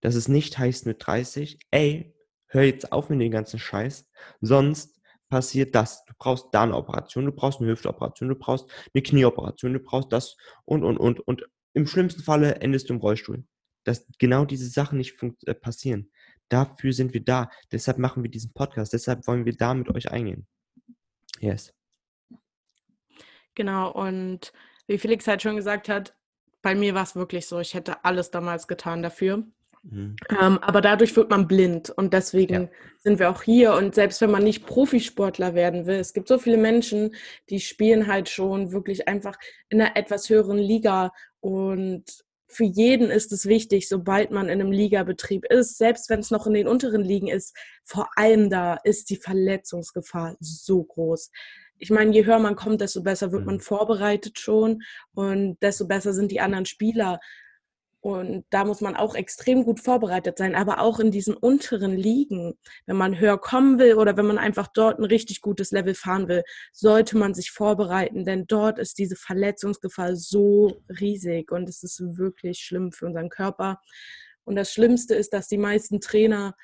Dass 0.00 0.14
es 0.14 0.28
nicht 0.28 0.58
heißt 0.58 0.86
mit 0.86 1.06
30, 1.06 1.60
ey, 1.70 2.14
hör 2.50 2.62
jetzt 2.62 2.92
auf 2.92 3.08
mit 3.08 3.20
dem 3.20 3.30
ganzen 3.30 3.58
Scheiß, 3.58 4.08
sonst 4.40 5.00
passiert 5.28 5.74
das. 5.74 6.04
Du 6.04 6.12
brauchst 6.18 6.48
da 6.52 6.64
eine 6.64 6.76
Operation, 6.76 7.24
du 7.24 7.32
brauchst 7.32 7.60
eine 7.60 7.70
Hüftoperation, 7.70 8.28
du 8.28 8.34
brauchst 8.34 8.66
eine 8.92 9.02
Knieoperation, 9.02 9.72
du 9.72 9.80
brauchst 9.80 10.12
das 10.12 10.36
und, 10.64 10.84
und, 10.84 10.98
und. 10.98 11.20
Und 11.20 11.48
im 11.72 11.86
schlimmsten 11.86 12.22
Falle 12.22 12.56
endest 12.56 12.90
du 12.90 12.94
im 12.94 13.00
Rollstuhl. 13.00 13.44
Dass 13.84 14.06
genau 14.18 14.44
diese 14.44 14.68
Sachen 14.68 14.98
nicht 14.98 15.16
äh, 15.46 15.54
passieren. 15.54 16.10
Dafür 16.48 16.92
sind 16.92 17.14
wir 17.14 17.24
da. 17.24 17.48
Deshalb 17.72 17.98
machen 17.98 18.22
wir 18.22 18.30
diesen 18.30 18.52
Podcast. 18.52 18.92
Deshalb 18.92 19.26
wollen 19.26 19.46
wir 19.46 19.56
da 19.56 19.72
mit 19.72 19.88
euch 19.88 20.10
eingehen. 20.10 20.46
Yes. 21.38 21.72
Genau, 23.54 23.90
und 23.92 24.52
wie 24.86 24.98
Felix 24.98 25.26
halt 25.26 25.42
schon 25.42 25.56
gesagt 25.56 25.88
hat, 25.88 26.16
bei 26.62 26.74
mir 26.74 26.94
war 26.94 27.04
es 27.04 27.16
wirklich 27.16 27.46
so, 27.46 27.60
ich 27.60 27.74
hätte 27.74 28.04
alles 28.04 28.30
damals 28.30 28.68
getan 28.68 29.02
dafür. 29.02 29.46
Mhm. 29.82 30.16
Ähm, 30.30 30.58
aber 30.58 30.80
dadurch 30.80 31.16
wird 31.16 31.30
man 31.30 31.48
blind 31.48 31.90
und 31.90 32.12
deswegen 32.12 32.62
ja. 32.64 32.68
sind 32.98 33.18
wir 33.18 33.30
auch 33.30 33.42
hier. 33.42 33.74
Und 33.74 33.94
selbst 33.94 34.20
wenn 34.20 34.30
man 34.30 34.44
nicht 34.44 34.66
Profisportler 34.66 35.54
werden 35.54 35.86
will, 35.86 35.96
es 35.96 36.12
gibt 36.12 36.28
so 36.28 36.38
viele 36.38 36.58
Menschen, 36.58 37.14
die 37.48 37.60
spielen 37.60 38.06
halt 38.06 38.28
schon 38.28 38.72
wirklich 38.72 39.08
einfach 39.08 39.38
in 39.68 39.80
einer 39.80 39.96
etwas 39.96 40.28
höheren 40.28 40.58
Liga. 40.58 41.12
Und 41.40 42.04
für 42.46 42.64
jeden 42.64 43.10
ist 43.10 43.32
es 43.32 43.46
wichtig, 43.46 43.88
sobald 43.88 44.30
man 44.30 44.48
in 44.48 44.60
einem 44.60 44.72
Ligabetrieb 44.72 45.44
ist, 45.46 45.78
selbst 45.78 46.10
wenn 46.10 46.20
es 46.20 46.30
noch 46.30 46.46
in 46.46 46.54
den 46.54 46.68
unteren 46.68 47.02
Ligen 47.02 47.28
ist, 47.28 47.56
vor 47.84 48.08
allem 48.16 48.50
da 48.50 48.78
ist 48.84 49.08
die 49.08 49.16
Verletzungsgefahr 49.16 50.36
so 50.40 50.82
groß 50.82 51.30
ich 51.80 51.90
meine, 51.90 52.12
je 52.12 52.24
höher 52.26 52.38
man 52.38 52.56
kommt, 52.56 52.82
desto 52.82 53.02
besser 53.02 53.32
wird 53.32 53.46
man 53.46 53.56
mhm. 53.56 53.60
vorbereitet 53.60 54.38
schon 54.38 54.82
und 55.14 55.56
desto 55.62 55.88
besser 55.88 56.12
sind 56.12 56.30
die 56.30 56.40
anderen 56.40 56.66
Spieler. 56.66 57.18
Und 58.02 58.46
da 58.48 58.64
muss 58.64 58.80
man 58.80 58.96
auch 58.96 59.14
extrem 59.14 59.62
gut 59.62 59.80
vorbereitet 59.80 60.38
sein, 60.38 60.54
aber 60.54 60.80
auch 60.80 61.00
in 61.00 61.10
diesen 61.10 61.34
unteren 61.34 61.94
Ligen, 61.94 62.54
wenn 62.86 62.96
man 62.96 63.18
höher 63.18 63.36
kommen 63.36 63.78
will 63.78 63.94
oder 63.94 64.16
wenn 64.16 64.24
man 64.26 64.38
einfach 64.38 64.68
dort 64.68 64.98
ein 64.98 65.04
richtig 65.04 65.42
gutes 65.42 65.70
Level 65.70 65.94
fahren 65.94 66.26
will, 66.26 66.42
sollte 66.72 67.18
man 67.18 67.34
sich 67.34 67.50
vorbereiten, 67.50 68.24
denn 68.24 68.46
dort 68.46 68.78
ist 68.78 68.96
diese 68.98 69.16
Verletzungsgefahr 69.16 70.16
so 70.16 70.82
riesig 70.88 71.52
und 71.52 71.68
es 71.68 71.82
ist 71.82 72.00
wirklich 72.16 72.60
schlimm 72.60 72.90
für 72.90 73.04
unseren 73.06 73.28
Körper. 73.28 73.80
Und 74.44 74.56
das 74.56 74.72
Schlimmste 74.72 75.14
ist, 75.14 75.34
dass 75.34 75.48
die 75.48 75.58
meisten 75.58 76.00
Trainer 76.00 76.54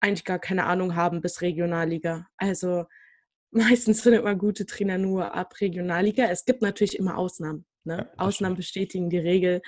eigentlich 0.00 0.24
gar 0.24 0.38
keine 0.38 0.66
Ahnung 0.66 0.94
haben 0.94 1.22
bis 1.22 1.40
Regionalliga. 1.40 2.26
Also 2.36 2.84
meistens 3.50 4.02
findet 4.02 4.24
man 4.24 4.36
gute 4.36 4.66
Trainer 4.66 4.98
nur 4.98 5.34
ab 5.34 5.54
Regionalliga. 5.60 6.26
Es 6.26 6.44
gibt 6.44 6.60
natürlich 6.60 6.98
immer 6.98 7.16
Ausnahmen. 7.16 7.64
Ne? 7.84 7.96
Ja, 7.96 8.12
Ausnahmen 8.18 8.56
bestätigen 8.56 9.08
die 9.08 9.18
Regel. 9.18 9.62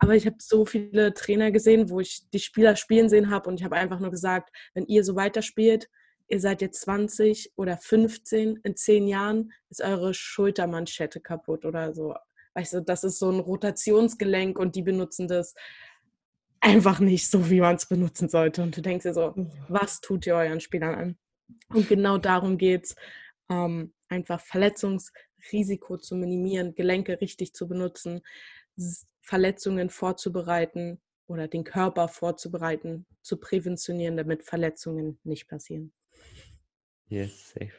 Aber 0.00 0.16
ich 0.16 0.26
habe 0.26 0.36
so 0.40 0.64
viele 0.64 1.12
Trainer 1.12 1.52
gesehen, 1.52 1.90
wo 1.90 2.00
ich 2.00 2.28
die 2.32 2.38
Spieler 2.38 2.74
spielen 2.74 3.10
sehen 3.10 3.30
habe 3.30 3.48
und 3.48 3.60
ich 3.60 3.64
habe 3.64 3.76
einfach 3.76 4.00
nur 4.00 4.10
gesagt, 4.10 4.50
wenn 4.74 4.86
ihr 4.86 5.04
so 5.04 5.14
weiterspielt, 5.14 5.88
ihr 6.28 6.40
seid 6.40 6.62
jetzt 6.62 6.80
20 6.80 7.52
oder 7.56 7.76
15, 7.76 8.60
in 8.62 8.76
10 8.76 9.06
Jahren 9.06 9.52
ist 9.68 9.82
eure 9.82 10.14
Schultermanschette 10.14 11.20
kaputt 11.20 11.66
oder 11.66 11.92
so. 11.92 12.14
Weißt 12.54 12.72
du, 12.72 12.82
das 12.82 13.04
ist 13.04 13.18
so 13.18 13.30
ein 13.30 13.40
Rotationsgelenk 13.40 14.58
und 14.58 14.74
die 14.74 14.82
benutzen 14.82 15.28
das 15.28 15.54
einfach 16.60 16.98
nicht 17.00 17.28
so, 17.28 17.50
wie 17.50 17.60
man 17.60 17.76
es 17.76 17.86
benutzen 17.86 18.28
sollte. 18.28 18.62
Und 18.62 18.76
du 18.76 18.80
denkst 18.80 19.02
dir 19.04 19.14
so, 19.14 19.34
was 19.68 20.00
tut 20.00 20.26
ihr 20.26 20.34
euren 20.34 20.60
Spielern 20.60 20.94
an? 20.94 21.18
Und 21.68 21.88
genau 21.88 22.16
darum 22.16 22.56
geht 22.56 22.84
es, 22.84 22.94
ähm, 23.50 23.92
einfach 24.08 24.40
Verletzungsrisiko 24.40 25.98
zu 25.98 26.16
minimieren, 26.16 26.74
Gelenke 26.74 27.20
richtig 27.20 27.54
zu 27.54 27.68
benutzen, 27.68 28.22
Verletzungen 29.30 29.90
vorzubereiten 29.90 31.00
oder 31.28 31.46
den 31.46 31.62
Körper 31.62 32.08
vorzubereiten, 32.08 33.06
zu 33.22 33.36
präventionieren, 33.36 34.16
damit 34.16 34.42
Verletzungen 34.42 35.20
nicht 35.22 35.46
passieren. 35.46 35.92
Yes, 37.06 37.50
safe. 37.50 37.70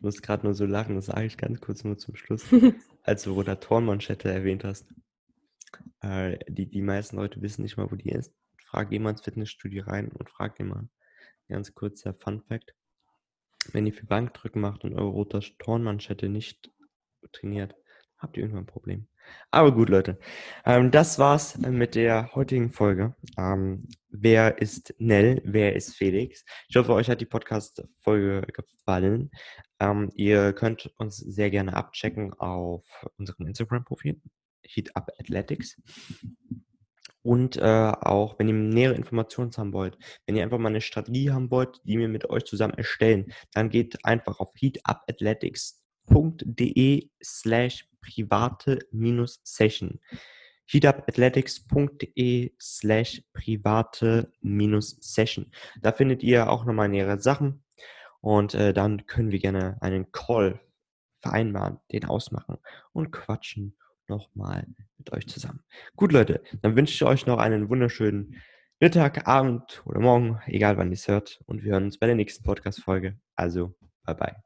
muss 0.00 0.22
gerade 0.22 0.46
nur 0.46 0.54
so 0.54 0.64
lachen, 0.64 0.94
das 0.94 1.06
sage 1.06 1.26
ich 1.26 1.36
ganz 1.36 1.60
kurz 1.60 1.82
nur 1.82 1.98
zum 1.98 2.14
Schluss. 2.14 2.44
als 3.02 3.24
du 3.24 3.32
Rotatorenmanschette 3.32 4.30
erwähnt 4.30 4.62
hast. 4.62 4.86
Äh, 6.02 6.38
die, 6.46 6.70
die 6.70 6.82
meisten 6.82 7.16
Leute 7.16 7.42
wissen 7.42 7.62
nicht 7.62 7.76
mal, 7.76 7.90
wo 7.90 7.96
die 7.96 8.10
ist. 8.10 8.32
Frag 8.58 8.92
jemand 8.92 9.18
ins 9.18 9.24
Fitnessstudio 9.24 9.86
rein 9.86 10.12
und 10.12 10.30
frag 10.30 10.56
jemand. 10.60 10.88
Ganz 11.48 11.74
kurzer 11.74 12.14
Fun 12.14 12.42
Fact. 12.42 12.76
Wenn 13.72 13.86
ihr 13.86 13.92
viel 13.92 14.06
Bankdrücken 14.06 14.60
macht 14.60 14.84
und 14.84 14.94
eure 14.94 15.08
Rotatorenmanschette 15.08 16.28
nicht 16.28 16.70
trainiert, 17.32 17.74
habt 18.24 18.36
ihr 18.36 18.42
irgendwann 18.42 18.64
ein 18.64 18.66
Problem. 18.66 19.06
Aber 19.50 19.72
gut, 19.72 19.88
Leute. 19.88 20.18
Ähm, 20.64 20.90
das 20.90 21.18
war's 21.18 21.58
mit 21.58 21.94
der 21.94 22.34
heutigen 22.34 22.70
Folge. 22.70 23.14
Ähm, 23.38 23.86
wer 24.10 24.58
ist 24.58 24.94
Nell? 24.98 25.40
Wer 25.44 25.76
ist 25.76 25.94
Felix? 25.94 26.44
Ich 26.68 26.76
hoffe, 26.76 26.92
euch 26.92 27.08
hat 27.08 27.20
die 27.20 27.26
Podcast-Folge 27.26 28.42
gefallen. 28.52 29.30
Ähm, 29.80 30.10
ihr 30.14 30.52
könnt 30.52 30.92
uns 30.98 31.16
sehr 31.18 31.50
gerne 31.50 31.74
abchecken 31.74 32.32
auf 32.34 32.84
unserem 33.16 33.46
Instagram-Profil, 33.46 34.20
Heat 34.62 34.90
Athletics. 34.94 35.80
Und 37.22 37.56
äh, 37.56 37.62
auch, 37.62 38.38
wenn 38.38 38.48
ihr 38.48 38.54
nähere 38.54 38.94
Informationen 38.94 39.50
haben 39.56 39.72
wollt, 39.72 39.96
wenn 40.26 40.36
ihr 40.36 40.42
einfach 40.42 40.58
mal 40.58 40.68
eine 40.68 40.82
Strategie 40.82 41.30
haben 41.30 41.50
wollt, 41.50 41.80
die 41.84 41.98
wir 41.98 42.08
mit 42.08 42.28
euch 42.28 42.44
zusammen 42.44 42.74
erstellen, 42.74 43.32
dann 43.52 43.70
geht 43.70 44.04
einfach 44.04 44.40
auf 44.40 44.52
heatupathletics.de 44.54 47.08
slash 47.22 47.88
private-session. 48.04 50.00
heatupathletics.de 50.66 52.54
slash 52.60 53.22
private-session. 53.32 55.50
Da 55.80 55.92
findet 55.92 56.22
ihr 56.22 56.50
auch 56.50 56.64
nochmal 56.64 56.88
nähere 56.88 57.18
Sachen 57.18 57.64
und 58.20 58.54
äh, 58.54 58.72
dann 58.72 59.06
können 59.06 59.30
wir 59.30 59.38
gerne 59.38 59.76
einen 59.80 60.10
Call 60.12 60.60
vereinbaren, 61.20 61.78
den 61.92 62.06
ausmachen 62.06 62.58
und 62.92 63.10
quatschen 63.10 63.76
nochmal 64.08 64.66
mit 64.98 65.12
euch 65.12 65.26
zusammen. 65.26 65.62
Gut, 65.96 66.12
Leute, 66.12 66.42
dann 66.62 66.76
wünsche 66.76 66.94
ich 66.94 67.04
euch 67.04 67.26
noch 67.26 67.38
einen 67.38 67.68
wunderschönen 67.68 68.40
Mittag, 68.80 69.26
Abend 69.26 69.82
oder 69.86 70.00
Morgen, 70.00 70.40
egal 70.46 70.76
wann 70.76 70.88
ihr 70.88 70.94
es 70.94 71.08
hört. 71.08 71.40
Und 71.46 71.62
wir 71.62 71.72
hören 71.72 71.84
uns 71.84 71.98
bei 71.98 72.06
der 72.06 72.16
nächsten 72.16 72.44
Podcast-Folge. 72.44 73.18
Also, 73.36 73.74
bye 74.04 74.14
bye. 74.14 74.43